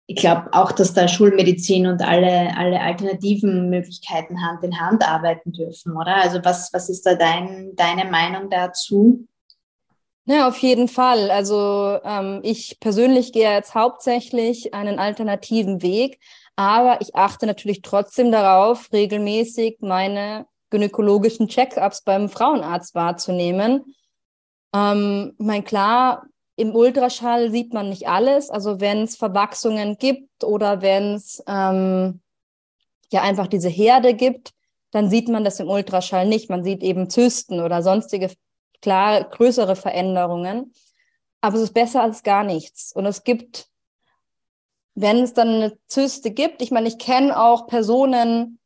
[0.10, 5.52] ich glaube auch, dass da Schulmedizin und alle, alle alternativen Möglichkeiten Hand in Hand arbeiten
[5.52, 6.16] dürfen, oder?
[6.16, 9.28] Also was, was ist da dein, deine Meinung dazu?
[10.26, 11.30] Ja, auf jeden Fall.
[11.30, 16.20] Also ähm, ich persönlich gehe jetzt hauptsächlich einen alternativen Weg,
[16.56, 23.96] aber ich achte natürlich trotzdem darauf, regelmäßig meine gynäkologischen Check-ups beim Frauenarzt wahrzunehmen.
[24.74, 26.24] Ähm, mein klar,
[26.60, 28.50] im Ultraschall sieht man nicht alles.
[28.50, 32.20] Also wenn es Verwachsungen gibt oder wenn es ähm,
[33.12, 34.52] ja einfach diese Herde gibt,
[34.92, 36.50] dann sieht man das im Ultraschall nicht.
[36.50, 38.32] Man sieht eben Zysten oder sonstige
[38.82, 40.74] klar größere Veränderungen.
[41.40, 42.92] Aber es ist besser als gar nichts.
[42.92, 43.70] Und es gibt,
[44.96, 48.60] wenn es dann eine Zyste gibt, ich meine, ich kenne auch Personen,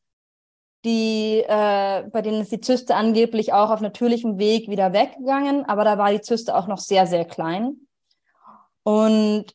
[0.85, 5.83] die, äh, bei denen ist die Zyste angeblich auch auf natürlichem Weg wieder weggegangen, aber
[5.83, 7.87] da war die Zyste auch noch sehr, sehr klein.
[8.83, 9.45] Und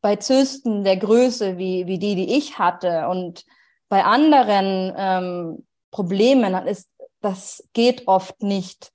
[0.00, 3.44] bei Zysten der Größe wie, wie die, die ich hatte und
[3.88, 6.88] bei anderen ähm, Problemen, ist,
[7.20, 8.92] das geht oft nicht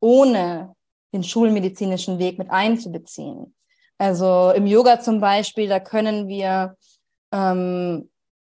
[0.00, 0.74] ohne
[1.12, 3.54] den schulmedizinischen Weg mit einzubeziehen.
[3.98, 6.76] Also im Yoga zum Beispiel, da können wir
[7.32, 8.10] ähm,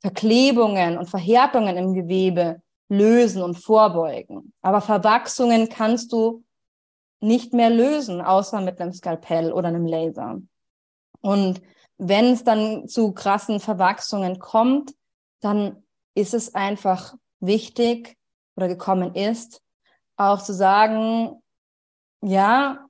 [0.00, 4.52] Verklebungen und Verhärtungen im Gewebe lösen und vorbeugen.
[4.62, 6.42] Aber Verwachsungen kannst du
[7.20, 10.40] nicht mehr lösen, außer mit einem Skalpell oder einem Laser.
[11.20, 11.60] Und
[11.98, 14.94] wenn es dann zu krassen Verwachsungen kommt,
[15.40, 15.82] dann
[16.14, 18.16] ist es einfach wichtig
[18.56, 19.62] oder gekommen ist,
[20.16, 21.42] auch zu sagen,
[22.22, 22.86] ja,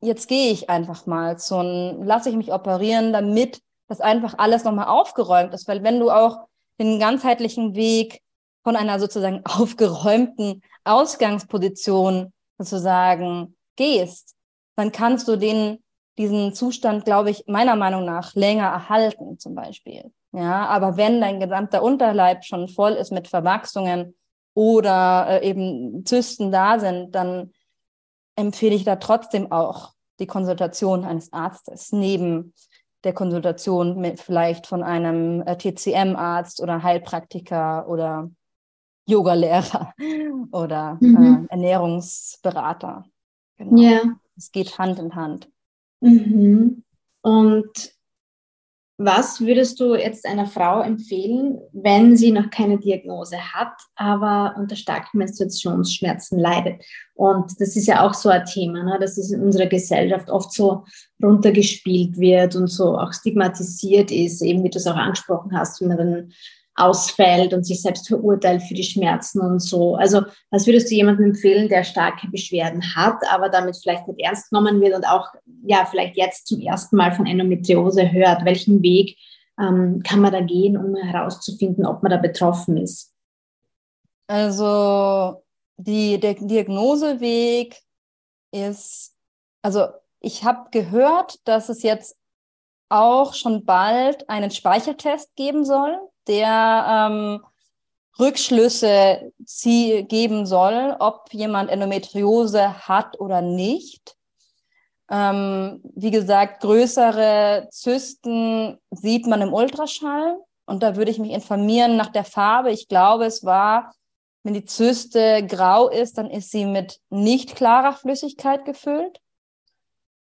[0.00, 4.64] jetzt gehe ich einfach mal zu einem, lasse ich mich operieren, damit das einfach alles
[4.64, 5.66] nochmal aufgeräumt ist.
[5.66, 6.46] Weil wenn du auch
[6.78, 8.20] den ganzheitlichen Weg
[8.62, 14.34] von einer sozusagen aufgeräumten Ausgangsposition sozusagen gehst,
[14.76, 15.82] dann kannst du den,
[16.18, 20.12] diesen Zustand, glaube ich, meiner Meinung nach länger erhalten, zum Beispiel.
[20.32, 24.14] Ja, aber wenn dein gesamter Unterleib schon voll ist mit Verwachsungen
[24.54, 27.52] oder äh, eben Zysten da sind, dann
[28.36, 32.52] empfehle ich da trotzdem auch die Konsultation eines Arztes neben
[33.04, 38.30] der Konsultation mit vielleicht von einem äh, TCM-Arzt oder Heilpraktiker oder
[39.06, 39.92] Yogalehrer
[40.52, 41.46] oder mhm.
[41.48, 43.04] äh, Ernährungsberater.
[43.56, 43.80] Genau.
[43.80, 44.00] Ja.
[44.36, 45.50] Es geht Hand in Hand.
[46.00, 46.84] Mhm.
[47.22, 47.97] Und
[49.00, 54.74] was würdest du jetzt einer Frau empfehlen, wenn sie noch keine Diagnose hat, aber unter
[54.74, 56.82] starken Menstruationsschmerzen leidet?
[57.14, 60.52] Und das ist ja auch so ein Thema, ne, dass es in unserer Gesellschaft oft
[60.52, 60.84] so
[61.22, 65.86] runtergespielt wird und so auch stigmatisiert ist, eben wie du es auch angesprochen hast, wie
[65.86, 66.32] man dann
[66.78, 69.96] ausfällt und sich selbst verurteilt für die Schmerzen und so.
[69.96, 74.50] Also was würdest du jemandem empfehlen, der starke Beschwerden hat, aber damit vielleicht nicht ernst
[74.50, 75.28] genommen wird und auch
[75.64, 78.44] ja vielleicht jetzt zum ersten Mal von Endometriose hört?
[78.44, 79.16] Welchen Weg
[79.60, 83.12] ähm, kann man da gehen, um herauszufinden, ob man da betroffen ist?
[84.28, 85.42] Also
[85.76, 87.76] die, der Diagnoseweg
[88.52, 89.14] ist,
[89.62, 89.86] also
[90.20, 92.16] ich habe gehört, dass es jetzt
[92.88, 97.44] auch schon bald einen Speicheltest geben soll der ähm,
[98.18, 104.16] Rückschlüsse sie geben soll, ob jemand Endometriose hat oder nicht.
[105.10, 110.36] Ähm, wie gesagt, größere Zysten sieht man im Ultraschall.
[110.66, 112.70] Und da würde ich mich informieren nach der Farbe.
[112.70, 113.94] Ich glaube, es war,
[114.42, 119.20] wenn die Zyste grau ist, dann ist sie mit nicht klarer Flüssigkeit gefüllt.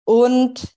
[0.04, 0.74] Und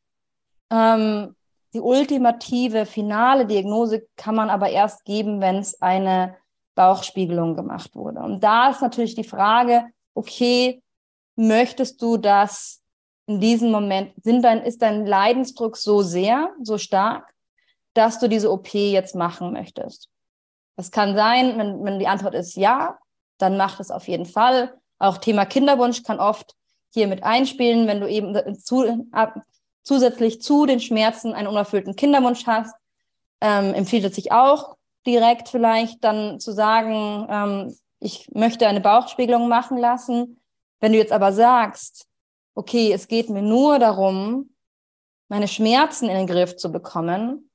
[0.71, 1.36] ähm,
[1.75, 6.38] die ultimative, finale Diagnose kann man aber erst geben, wenn es eine
[6.73, 8.21] Bauchspiegelung gemacht wurde.
[8.21, 10.81] Und da ist natürlich die Frage, okay,
[11.35, 12.81] möchtest du das
[13.27, 17.33] in diesem Moment, sind dein, ist dein Leidensdruck so sehr, so stark,
[17.93, 20.09] dass du diese OP jetzt machen möchtest?
[20.77, 22.97] Das kann sein, wenn, wenn die Antwort ist ja,
[23.38, 24.73] dann mach es auf jeden Fall.
[24.97, 26.55] Auch Thema Kinderwunsch kann oft
[26.93, 29.09] hier mit einspielen, wenn du eben zu,
[29.86, 32.76] zusätzlich zu den Schmerzen einen unerfüllten Kinderwunsch hast,
[33.39, 39.48] ähm, empfiehlt es sich auch direkt vielleicht dann zu sagen, ähm, ich möchte eine Bauchspiegelung
[39.48, 40.41] machen lassen.
[40.80, 42.08] Wenn du jetzt aber sagst,
[42.56, 44.56] okay, es geht mir nur darum,
[45.28, 47.50] meine Schmerzen in den Griff zu bekommen,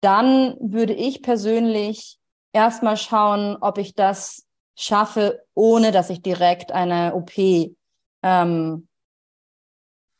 [0.00, 2.18] dann würde ich persönlich
[2.52, 7.32] erstmal schauen, ob ich das schaffe, ohne dass ich direkt eine OP
[8.22, 8.88] ähm,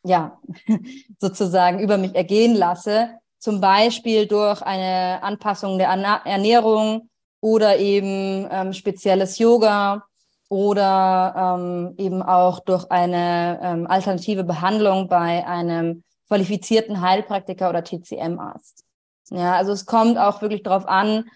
[0.05, 0.39] ja,
[1.19, 8.73] sozusagen über mich ergehen lasse, zum Beispiel durch eine Anpassung der Ernährung oder eben ähm,
[8.73, 10.05] spezielles Yoga
[10.49, 18.85] oder ähm, eben auch durch eine ähm, alternative Behandlung bei einem qualifizierten Heilpraktiker oder TCM-Arzt.
[19.31, 21.29] Ja, also es kommt auch wirklich darauf an,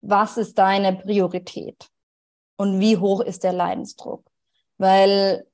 [0.00, 1.88] was ist deine Priorität
[2.56, 4.24] und wie hoch ist der Leidensdruck.
[4.78, 5.46] Weil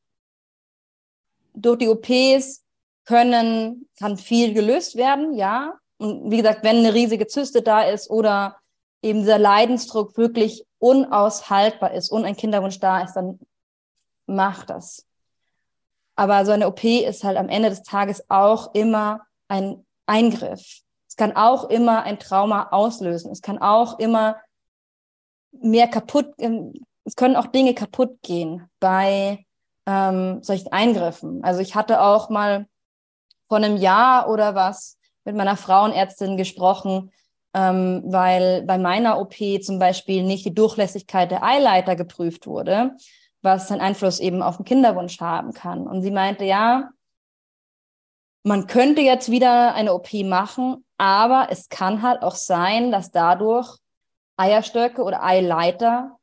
[1.61, 2.65] durch die OPs
[3.05, 5.75] können, kann viel gelöst werden, ja.
[5.99, 8.57] Und wie gesagt, wenn eine riesige Zyste da ist oder
[9.03, 13.41] eben dieser Leidensdruck wirklich unaushaltbar ist und ein Kinderwunsch da ist, dann
[14.27, 15.07] mach das.
[16.15, 20.83] Aber so eine OP ist halt am Ende des Tages auch immer ein Eingriff.
[21.09, 23.31] Es kann auch immer ein Trauma auslösen.
[23.31, 24.37] Es kann auch immer
[25.53, 26.73] mehr kaputt, ähm,
[27.05, 29.47] es können auch Dinge kaputt gehen bei
[29.89, 31.43] ähm, solchen Eingriffen.
[31.43, 32.67] Also ich hatte auch mal
[33.49, 37.11] vor einem Jahr oder was mit meiner Frauenärztin gesprochen,
[37.55, 42.97] ähm, weil bei meiner OP zum Beispiel nicht die Durchlässigkeit der Eileiter geprüft wurde,
[43.41, 45.87] was einen Einfluss eben auf den Kinderwunsch haben kann.
[45.87, 46.91] Und sie meinte, ja,
[48.43, 53.79] man könnte jetzt wieder eine OP machen, aber es kann halt auch sein, dass dadurch
[54.37, 56.18] Eierstöcke oder Eileiter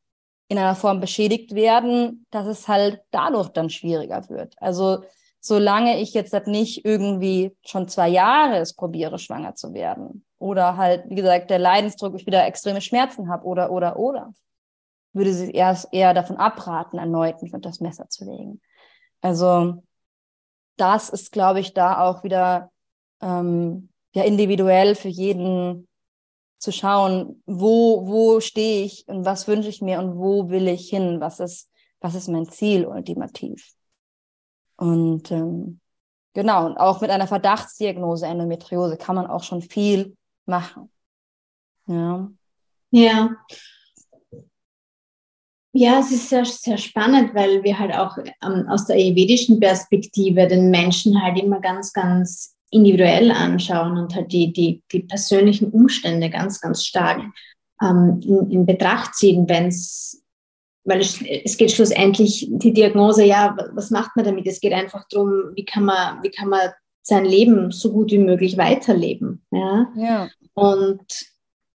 [0.48, 4.56] in einer Form beschädigt werden, dass es halt dadurch dann schwieriger wird.
[4.58, 5.04] Also
[5.40, 10.78] solange ich jetzt halt nicht irgendwie schon zwei Jahre es probiere, schwanger zu werden oder
[10.78, 14.34] halt, wie gesagt, der Leidensdruck, ich wieder extreme Schmerzen habe oder, oder, oder,
[15.14, 18.62] würde sie erst eher davon abraten, erneut mich unter das Messer zu legen.
[19.22, 19.84] Also
[20.78, 22.72] das ist, glaube ich, da auch wieder
[23.22, 25.88] ähm, ja individuell für jeden
[26.66, 30.90] zu schauen, wo, wo stehe ich und was wünsche ich mir und wo will ich
[30.90, 33.72] hin, was ist, was ist mein Ziel ultimativ.
[34.76, 35.80] Und ähm,
[36.34, 40.92] genau, und auch mit einer Verdachtsdiagnose Endometriose kann man auch schon viel machen.
[41.86, 42.32] Ja.
[42.90, 43.36] Ja.
[45.72, 50.48] Ja, es ist sehr, sehr spannend, weil wir halt auch ähm, aus der ayurvedischen Perspektive
[50.48, 56.30] den Menschen halt immer ganz, ganz individuell anschauen und halt die, die, die persönlichen Umstände
[56.30, 57.22] ganz, ganz stark
[57.82, 60.24] ähm, in, in Betracht ziehen, wenn es,
[60.84, 64.46] weil es, es geht schlussendlich die Diagnose, ja, was macht man damit?
[64.46, 66.70] Es geht einfach darum, wie kann man, wie kann man
[67.02, 69.46] sein Leben so gut wie möglich weiterleben.
[69.52, 69.88] Ja.
[69.96, 70.30] ja.
[70.54, 71.06] Und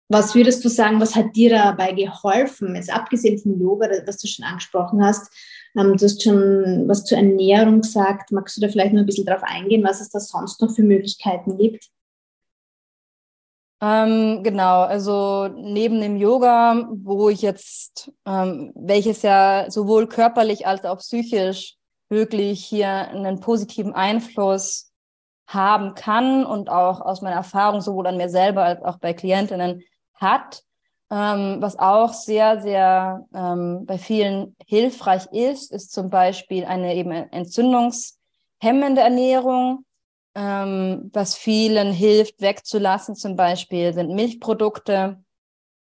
[0.08, 4.26] was würdest du sagen, was hat dir dabei geholfen, jetzt abgesehen vom Yoga, was du
[4.26, 5.32] schon angesprochen hast?
[5.76, 8.32] Ähm, du hast schon was zur Ernährung gesagt.
[8.32, 10.82] Magst du da vielleicht noch ein bisschen drauf eingehen, was es da sonst noch für
[10.82, 11.90] Möglichkeiten gibt?
[13.82, 20.84] Ähm, genau, also neben dem Yoga, wo ich jetzt, ähm, welches ja sowohl körperlich als
[20.84, 21.76] auch psychisch
[22.10, 24.92] wirklich hier einen positiven Einfluss
[25.46, 29.82] haben kann und auch aus meiner Erfahrung sowohl an mir selber als auch bei Klientinnen
[30.14, 30.62] hat.
[31.12, 37.10] Ähm, was auch sehr, sehr ähm, bei vielen hilfreich ist, ist zum Beispiel eine eben
[37.10, 39.84] entzündungshemmende Ernährung.
[40.36, 45.18] Ähm, was vielen hilft, wegzulassen, zum Beispiel sind Milchprodukte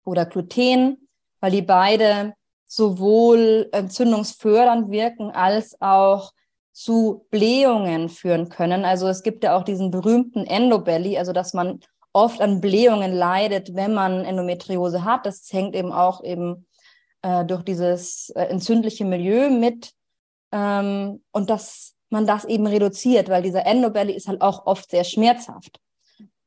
[0.04, 1.08] oder Gluten,
[1.40, 2.36] weil die beide
[2.68, 6.32] sowohl entzündungsfördernd wirken als auch
[6.72, 8.86] zu Blähungen führen können.
[8.86, 11.80] Also es gibt ja auch diesen berühmten Endobelly, also dass man
[12.16, 15.26] oft an Blähungen leidet, wenn man Endometriose hat.
[15.26, 16.66] Das hängt eben auch eben
[17.22, 19.92] äh, durch dieses äh, entzündliche Milieu mit
[20.54, 25.04] ähm, und dass man das eben reduziert, weil dieser Endobelly ist halt auch oft sehr
[25.04, 25.80] schmerzhaft.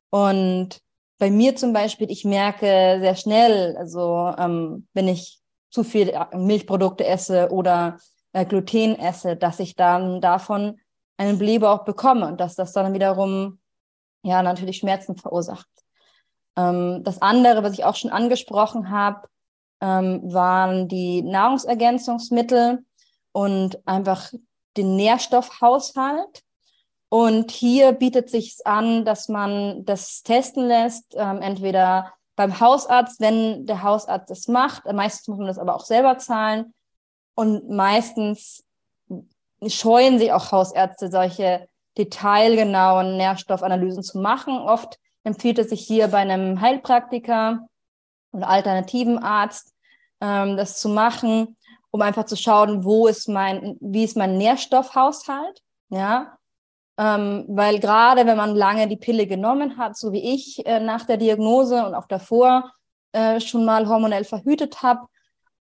[0.08, 0.80] Und
[1.18, 5.38] bei mir zum Beispiel, ich merke sehr schnell, also ähm, wenn ich
[5.70, 7.98] zu viel äh, Milchprodukte esse oder
[8.32, 10.80] äh, Gluten esse, dass ich dann davon
[11.18, 13.58] einen Blähbauch bekomme und dass das dann wiederum
[14.22, 15.68] ja natürlich Schmerzen verursacht.
[16.56, 19.28] Ähm, das andere, was ich auch schon angesprochen habe,
[19.80, 22.84] ähm, waren die Nahrungsergänzungsmittel
[23.32, 24.32] und einfach
[24.76, 26.42] den Nährstoffhaushalt.
[27.10, 33.66] Und hier bietet sich an, dass man das testen lässt, ähm, entweder beim Hausarzt, wenn
[33.66, 34.84] der Hausarzt es macht.
[34.92, 36.74] Meistens muss man das aber auch selber zahlen.
[37.34, 38.64] Und meistens
[39.66, 41.68] scheuen sich auch Hausärzte, solche
[41.98, 44.58] detailgenauen Nährstoffanalysen zu machen.
[44.58, 47.66] Oft empfiehlt es sich hier bei einem Heilpraktiker
[48.32, 49.74] oder alternativen Arzt,
[50.20, 51.56] ähm, das zu machen,
[51.90, 56.38] um einfach zu schauen, wo ist mein, wie ist mein Nährstoffhaushalt, ja,
[56.98, 61.04] ähm, weil gerade wenn man lange die Pille genommen hat, so wie ich äh, nach
[61.04, 62.72] der Diagnose und auch davor
[63.12, 65.06] äh, schon mal hormonell verhütet habe,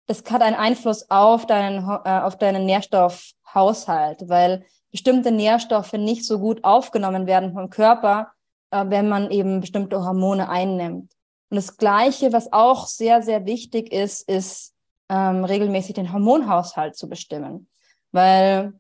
[0.06, 6.38] das hat einen Einfluss auf deinen, äh, auf deinen Nährstoffhaushalt, weil bestimmte Nährstoffe nicht so
[6.38, 8.32] gut aufgenommen werden vom Körper,
[8.70, 11.10] äh, wenn man eben bestimmte Hormone einnimmt.
[11.50, 14.74] Und das Gleiche, was auch sehr, sehr wichtig ist, ist
[15.08, 17.68] ähm, regelmäßig den Hormonhaushalt zu bestimmen.
[18.12, 18.74] Weil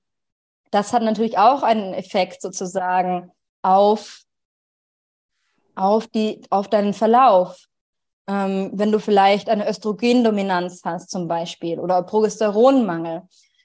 [0.70, 4.22] das hat natürlich auch einen Effekt sozusagen auf,
[5.74, 7.66] auf, die, auf deinen Verlauf.
[8.26, 13.22] Ähm, wenn du vielleicht eine Östrogendominanz hast zum Beispiel oder Progesteronmangel,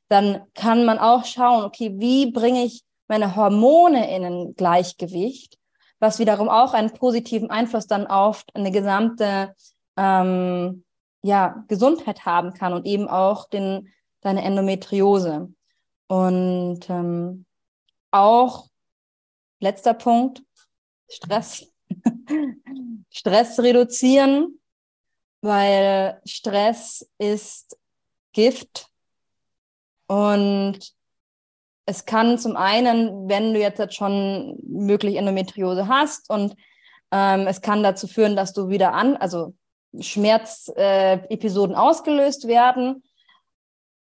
[0.09, 5.57] dann kann man auch schauen, okay, wie bringe ich meine Hormone in ein Gleichgewicht,
[5.99, 9.53] was wiederum auch einen positiven Einfluss dann auf eine gesamte
[9.95, 10.83] ähm,
[11.23, 13.89] ja, Gesundheit haben kann und eben auch den,
[14.21, 15.51] deine Endometriose.
[16.07, 17.45] Und ähm,
[18.11, 18.67] auch
[19.59, 20.43] letzter Punkt,
[21.09, 21.71] Stress.
[23.09, 24.59] Stress reduzieren,
[25.41, 27.77] weil Stress ist
[28.33, 28.89] Gift
[30.07, 30.79] und
[31.85, 36.55] es kann zum einen, wenn du jetzt schon möglich Endometriose hast und
[37.11, 39.53] ähm, es kann dazu führen, dass du wieder an, also
[39.97, 43.03] Schmerzepisoden äh, ausgelöst werden.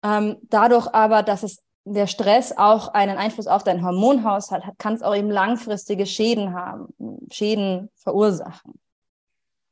[0.04, 4.96] Ähm, dadurch aber, dass es der Stress auch einen Einfluss auf deinen Hormonhaushalt hat, kann
[4.96, 6.88] es auch eben langfristige Schäden haben,
[7.32, 8.74] Schäden verursachen.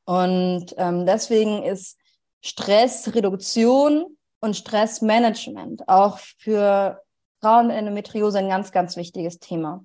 [0.05, 1.97] Und ähm, deswegen ist
[2.41, 4.15] Stressreduktion
[4.45, 7.01] und Stressmanagement auch für
[7.41, 9.83] Frauen Endometriose ein ganz, ganz wichtiges Thema.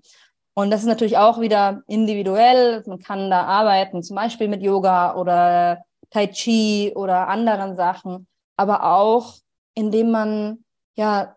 [0.54, 2.82] Und das ist natürlich auch wieder individuell.
[2.86, 8.26] Man kann da arbeiten, zum Beispiel mit Yoga oder Tai Chi oder anderen Sachen.
[8.56, 9.36] aber auch
[9.74, 11.36] indem man ja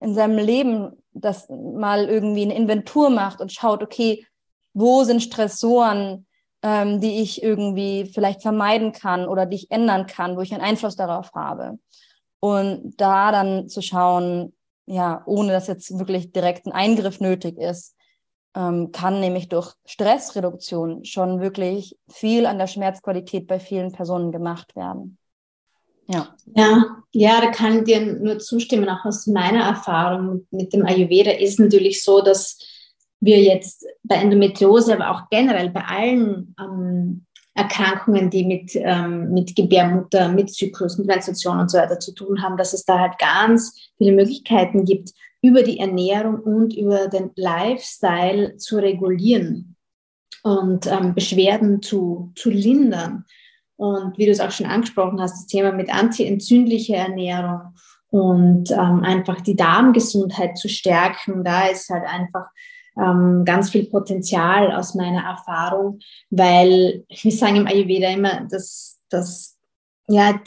[0.00, 4.26] in seinem Leben das mal irgendwie eine Inventur macht und schaut, okay,
[4.72, 6.26] wo sind Stressoren,
[6.62, 10.62] ähm, die ich irgendwie vielleicht vermeiden kann oder die ich ändern kann, wo ich einen
[10.62, 11.78] Einfluss darauf habe.
[12.40, 14.54] Und da dann zu schauen,
[14.86, 17.94] ja, ohne dass jetzt wirklich direkt ein Eingriff nötig ist,
[18.56, 24.74] ähm, kann nämlich durch Stressreduktion schon wirklich viel an der Schmerzqualität bei vielen Personen gemacht
[24.74, 25.18] werden.
[26.08, 26.34] Ja.
[26.56, 28.88] ja, ja, da kann ich dir nur zustimmen.
[28.88, 32.58] Auch aus meiner Erfahrung mit dem Ayurveda ist natürlich so, dass
[33.20, 37.26] wir jetzt bei Endometriose, aber auch generell bei allen ähm,
[37.60, 42.42] Erkrankungen, die mit, ähm, mit Gebärmutter, mit Zyklus, mit Menstruation und so weiter zu tun
[42.42, 45.10] haben, dass es da halt ganz viele Möglichkeiten gibt,
[45.42, 49.76] über die Ernährung und über den Lifestyle zu regulieren
[50.42, 53.24] und ähm, Beschwerden zu, zu lindern.
[53.76, 57.74] Und wie du es auch schon angesprochen hast, das Thema mit antientzündlicher Ernährung
[58.10, 62.46] und ähm, einfach die Darmgesundheit zu stärken, da ist halt einfach
[62.96, 69.58] ähm, ganz viel Potenzial aus meiner Erfahrung, weil wir sagen im Ayurveda immer, dass, dass
[70.08, 70.40] ja,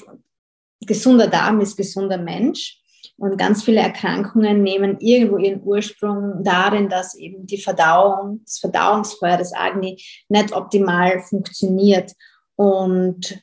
[0.85, 2.79] gesunder Darm ist gesunder Mensch.
[3.17, 9.37] Und ganz viele Erkrankungen nehmen irgendwo ihren Ursprung darin, dass eben die Verdauung, das Verdauungsfeuer
[9.37, 12.11] des Agni nicht optimal funktioniert.
[12.55, 13.39] Und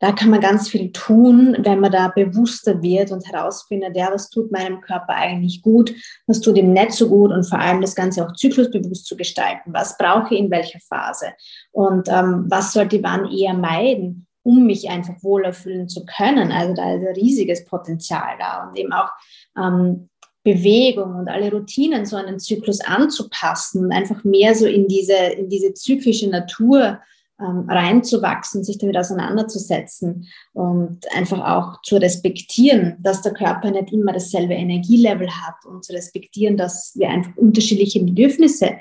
[0.00, 4.30] da kann man ganz viel tun, wenn man da bewusster wird und herausfindet, ja, was
[4.30, 5.94] tut meinem Körper eigentlich gut,
[6.26, 9.72] was tut ihm nicht so gut und vor allem das Ganze auch zyklusbewusst zu gestalten.
[9.72, 11.26] Was brauche ich in welcher Phase
[11.70, 16.50] und ähm, was sollte ich wann eher meiden, um mich einfach wohler fühlen zu können.
[16.50, 19.10] Also da ist ein riesiges Potenzial da und eben auch
[19.56, 20.08] ähm,
[20.42, 25.50] Bewegung und alle Routinen so den Zyklus anzupassen und einfach mehr so in diese, in
[25.50, 27.00] diese zyklische Natur
[27.40, 34.12] ähm, reinzuwachsen, sich damit auseinanderzusetzen und einfach auch zu respektieren, dass der Körper nicht immer
[34.12, 38.76] dasselbe Energielevel hat und zu respektieren, dass wir einfach unterschiedliche Bedürfnisse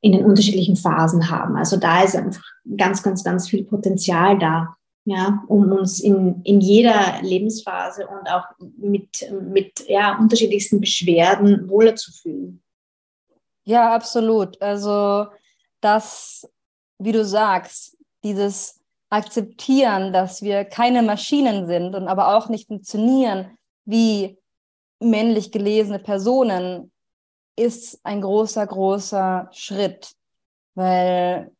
[0.00, 1.56] in den unterschiedlichen Phasen haben.
[1.56, 2.44] Also da ist einfach
[2.76, 8.44] ganz, ganz, ganz viel Potenzial da, ja, um uns in, in jeder Lebensphase und auch
[8.76, 12.62] mit, mit ja, unterschiedlichsten Beschwerden wohler zu fühlen.
[13.64, 14.60] Ja, absolut.
[14.62, 15.26] Also
[15.80, 16.48] das
[16.98, 18.80] wie du sagst, dieses
[19.10, 24.38] Akzeptieren, dass wir keine Maschinen sind und aber auch nicht funktionieren wie
[25.00, 26.92] männlich gelesene Personen,
[27.56, 30.12] ist ein großer, großer Schritt.
[30.74, 31.50] Weil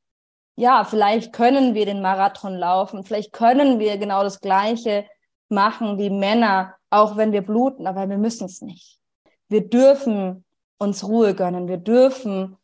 [0.57, 5.07] ja, vielleicht können wir den Marathon laufen, vielleicht können wir genau das Gleiche
[5.49, 8.99] machen wie Männer, auch wenn wir bluten, aber wir müssen es nicht.
[9.49, 10.45] Wir dürfen
[10.78, 12.57] uns Ruhe gönnen, wir dürfen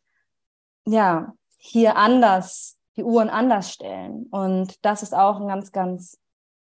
[0.85, 1.33] ja
[1.65, 4.27] hier anders, die Uhren anders stellen.
[4.31, 6.17] Und das ist auch ein ganz, ganz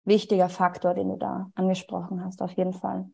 [0.05, 3.07] wichtiger Faktor, den du da angesprochen hast, auf jeden Fall.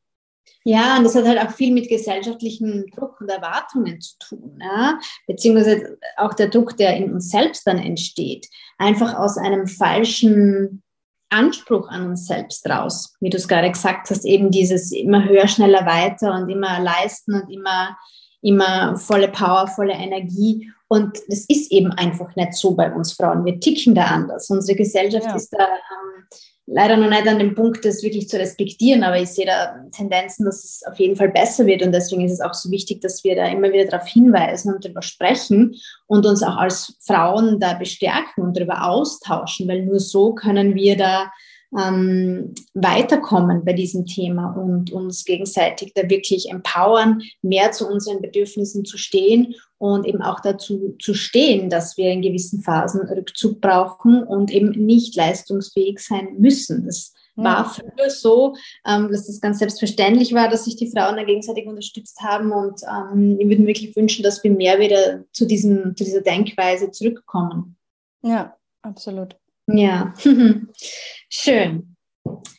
[0.64, 4.98] Ja, und das hat halt auch viel mit gesellschaftlichem Druck und Erwartungen zu tun, ja?
[5.26, 10.82] beziehungsweise auch der Druck, der in uns selbst dann entsteht, einfach aus einem falschen
[11.28, 15.48] Anspruch an uns selbst raus, wie du es gerade gesagt hast, eben dieses immer höher,
[15.48, 17.98] schneller, weiter und immer leisten und immer,
[18.40, 23.44] immer volle Power, volle Energie und das ist eben einfach nicht so bei uns Frauen.
[23.44, 24.48] Wir ticken da anders.
[24.48, 25.36] Unsere Gesellschaft ja.
[25.36, 26.24] ist da ähm,
[26.66, 30.46] leider noch nicht an dem Punkt, das wirklich zu respektieren, aber ich sehe da Tendenzen,
[30.46, 31.82] dass es auf jeden Fall besser wird.
[31.82, 34.84] Und deswegen ist es auch so wichtig, dass wir da immer wieder darauf hinweisen und
[34.84, 35.74] darüber sprechen
[36.06, 40.96] und uns auch als Frauen da bestärken und darüber austauschen, weil nur so können wir
[40.96, 41.30] da
[41.76, 48.84] ähm, weiterkommen bei diesem Thema und uns gegenseitig da wirklich empowern, mehr zu unseren Bedürfnissen
[48.84, 54.22] zu stehen und eben auch dazu zu stehen, dass wir in gewissen Phasen Rückzug brauchen
[54.22, 56.86] und eben nicht leistungsfähig sein müssen.
[56.86, 61.22] Das war früher so, ähm, dass das ganz selbstverständlich war, dass sich die Frauen da
[61.22, 65.46] gegenseitig unterstützt haben und ähm, ich würde mir wirklich wünschen, dass wir mehr wieder zu,
[65.46, 67.76] diesem, zu dieser Denkweise zurückkommen.
[68.22, 69.37] Ja, absolut.
[69.68, 70.14] Ja,
[71.28, 71.94] schön.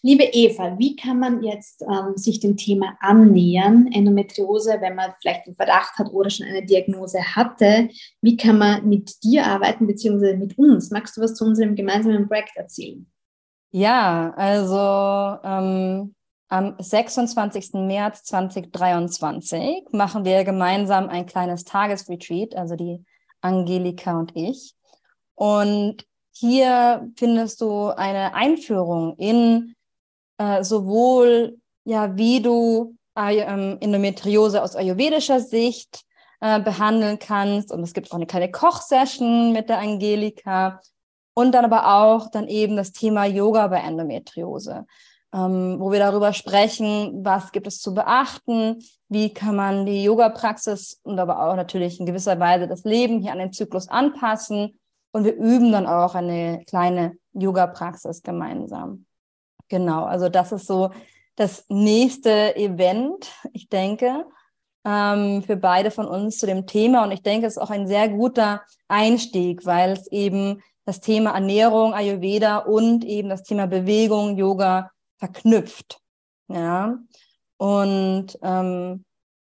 [0.02, 5.46] Liebe Eva, wie kann man jetzt ähm, sich dem Thema annähern, Endometriose, wenn man vielleicht
[5.46, 7.90] einen Verdacht hat oder schon eine Diagnose hatte?
[8.22, 10.92] Wie kann man mit dir arbeiten, beziehungsweise mit uns?
[10.92, 13.06] Magst du was zu unserem gemeinsamen Projekt erzählen?
[13.72, 16.16] Ja, also ähm,
[16.48, 17.74] am 26.
[17.74, 23.04] März 2023 machen wir gemeinsam ein kleines Tagesretreat, also die
[23.42, 24.74] Angelika und ich.
[25.36, 26.09] Und
[26.40, 29.76] hier findest du eine Einführung in
[30.38, 36.04] äh, sowohl, ja, wie du äh, Endometriose aus ayurvedischer Sicht
[36.40, 37.72] äh, behandeln kannst.
[37.72, 40.80] Und es gibt auch eine kleine Kochsession mit der Angelika.
[41.34, 44.86] Und dann aber auch dann eben das Thema Yoga bei Endometriose.
[45.34, 51.00] ähm, wo wir darüber sprechen, was gibt es zu beachten, wie kann man die Yoga-Praxis
[51.04, 54.79] und aber auch natürlich in gewisser Weise das Leben hier an den Zyklus anpassen.
[55.12, 59.06] Und wir üben dann auch eine kleine Yoga-Praxis gemeinsam.
[59.68, 60.92] Genau, also das ist so
[61.36, 64.26] das nächste Event, ich denke,
[64.86, 67.04] ähm, für beide von uns zu dem Thema.
[67.04, 71.32] Und ich denke, es ist auch ein sehr guter Einstieg, weil es eben das Thema
[71.32, 76.00] Ernährung, Ayurveda und eben das Thema Bewegung, Yoga verknüpft.
[76.48, 76.98] Ja.
[77.58, 79.06] Und ähm,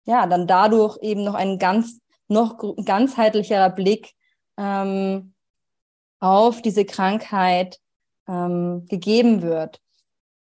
[0.06, 4.12] ja, dann dadurch eben noch ein ganz, noch ganzheitlicherer Blick
[4.56, 5.33] ähm,
[6.20, 7.78] auf diese Krankheit
[8.28, 9.80] ähm, gegeben wird.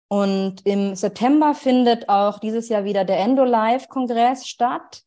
[0.08, 5.02] Und im September findet auch dieses Jahr wieder der Endo-Live-Kongress statt.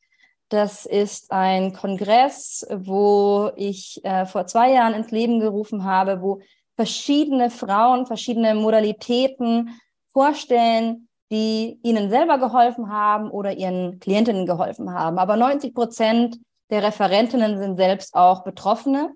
[0.49, 6.41] Das ist ein Kongress, wo ich äh, vor zwei Jahren ins Leben gerufen habe, wo
[6.75, 9.79] verschiedene Frauen, verschiedene Modalitäten
[10.13, 15.19] vorstellen, die ihnen selber geholfen haben oder ihren Klientinnen geholfen haben.
[15.19, 16.39] Aber 90 Prozent
[16.71, 19.13] der Referentinnen sind selbst auch Betroffene.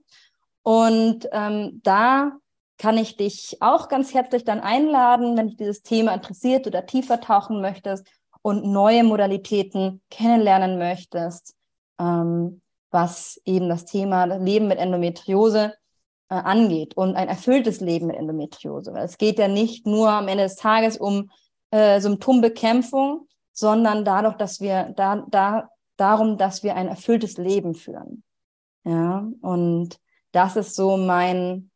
[0.62, 2.32] Und ähm, da
[2.78, 7.20] kann ich dich auch ganz herzlich dann einladen, wenn dich dieses Thema interessiert oder tiefer
[7.20, 8.06] tauchen möchtest
[8.42, 11.54] und neue Modalitäten kennenlernen möchtest,
[12.00, 12.60] ähm,
[12.90, 15.74] was eben das Thema Leben mit Endometriose
[16.28, 18.92] äh, angeht und ein erfülltes Leben mit Endometriose.
[18.92, 21.30] Weil es geht ja nicht nur am Ende des Tages um
[21.70, 28.24] äh, Symptombekämpfung, sondern dadurch, dass wir da, da darum, dass wir ein erfülltes Leben führen.
[28.84, 29.98] Ja, und
[30.32, 31.70] das ist so mein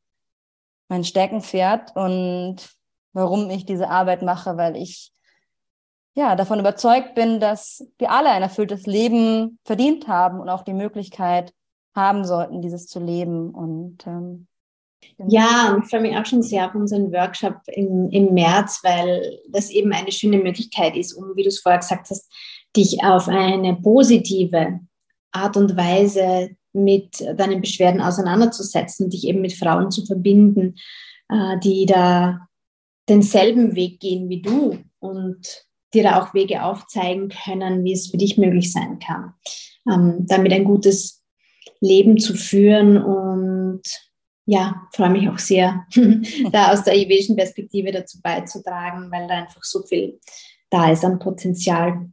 [0.88, 2.57] mein Steckenpferd und
[3.12, 5.12] warum ich diese Arbeit mache, weil ich
[6.14, 10.74] ja davon überzeugt bin, dass wir alle ein erfülltes Leben verdient haben und auch die
[10.74, 11.52] Möglichkeit
[11.94, 13.50] haben sollten, dieses zu leben.
[13.50, 14.46] Und ähm,
[15.16, 15.30] genau.
[15.30, 19.40] ja, und ich freue mich auch schon sehr auf unseren Workshop im, im März, weil
[19.48, 22.30] das eben eine schöne Möglichkeit ist, um, wie du es vorher gesagt hast,
[22.76, 24.80] dich auf eine positive
[25.32, 26.50] Art und Weise
[26.85, 30.77] mit deinen Beschwerden auseinanderzusetzen, dich eben mit Frauen zu verbinden,
[31.29, 32.47] äh, die da
[33.09, 38.16] denselben Weg gehen wie du und dir da auch Wege aufzeigen können, wie es für
[38.16, 39.35] dich möglich sein kann,
[39.91, 41.22] ähm, damit ein gutes
[41.81, 43.83] Leben zu führen und
[44.47, 45.87] ja, freue mich auch sehr,
[46.53, 50.20] da aus der ayurvedischen Perspektive dazu beizutragen, weil da einfach so viel
[50.70, 52.09] da ist an Potenzial,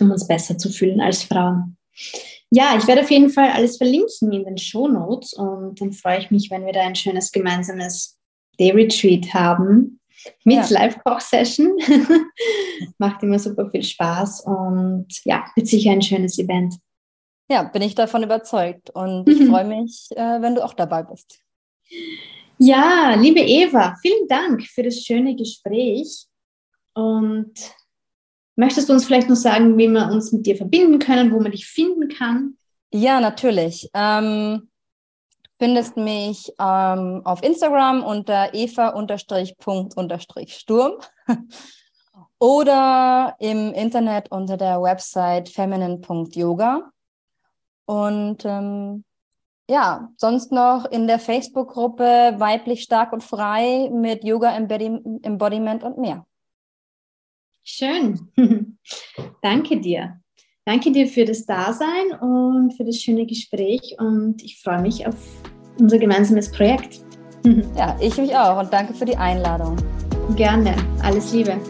[0.00, 1.76] um uns besser zu fühlen als Frauen.
[2.50, 6.18] Ja, ich werde auf jeden Fall alles verlinken in den Show Notes und dann freue
[6.18, 8.18] ich mich, wenn wir da ein schönes gemeinsames
[8.58, 10.00] Day Retreat haben
[10.44, 10.66] mit ja.
[10.68, 11.76] Live-Koch-Session.
[12.98, 16.76] Macht immer super viel Spaß und ja, wird sicher ein schönes Event.
[17.48, 21.40] Ja, bin ich davon überzeugt und ich freue mich, äh, wenn du auch dabei bist.
[22.58, 26.26] Ja, liebe Eva, vielen Dank für das schöne Gespräch
[26.94, 27.52] und
[28.56, 31.52] Möchtest du uns vielleicht noch sagen, wie wir uns mit dir verbinden können, wo man
[31.52, 32.56] dich finden kann?
[32.92, 33.90] Ja, natürlich.
[33.92, 34.70] Ähm,
[35.58, 40.94] findest mich ähm, auf Instagram unter eva-punkt-sturm
[42.38, 46.90] oder im Internet unter der Website feminine.yoga.
[47.84, 49.04] Und ähm,
[49.68, 56.24] ja, sonst noch in der Facebook-Gruppe Weiblich Stark und Frei mit Yoga Embodiment und mehr.
[57.68, 58.28] Schön.
[59.42, 60.20] Danke dir.
[60.64, 65.16] Danke dir für das Dasein und für das schöne Gespräch und ich freue mich auf
[65.78, 67.00] unser gemeinsames Projekt.
[67.76, 69.76] ja, ich mich auch und danke für die Einladung.
[70.36, 70.74] Gerne.
[71.02, 71.60] Alles Liebe.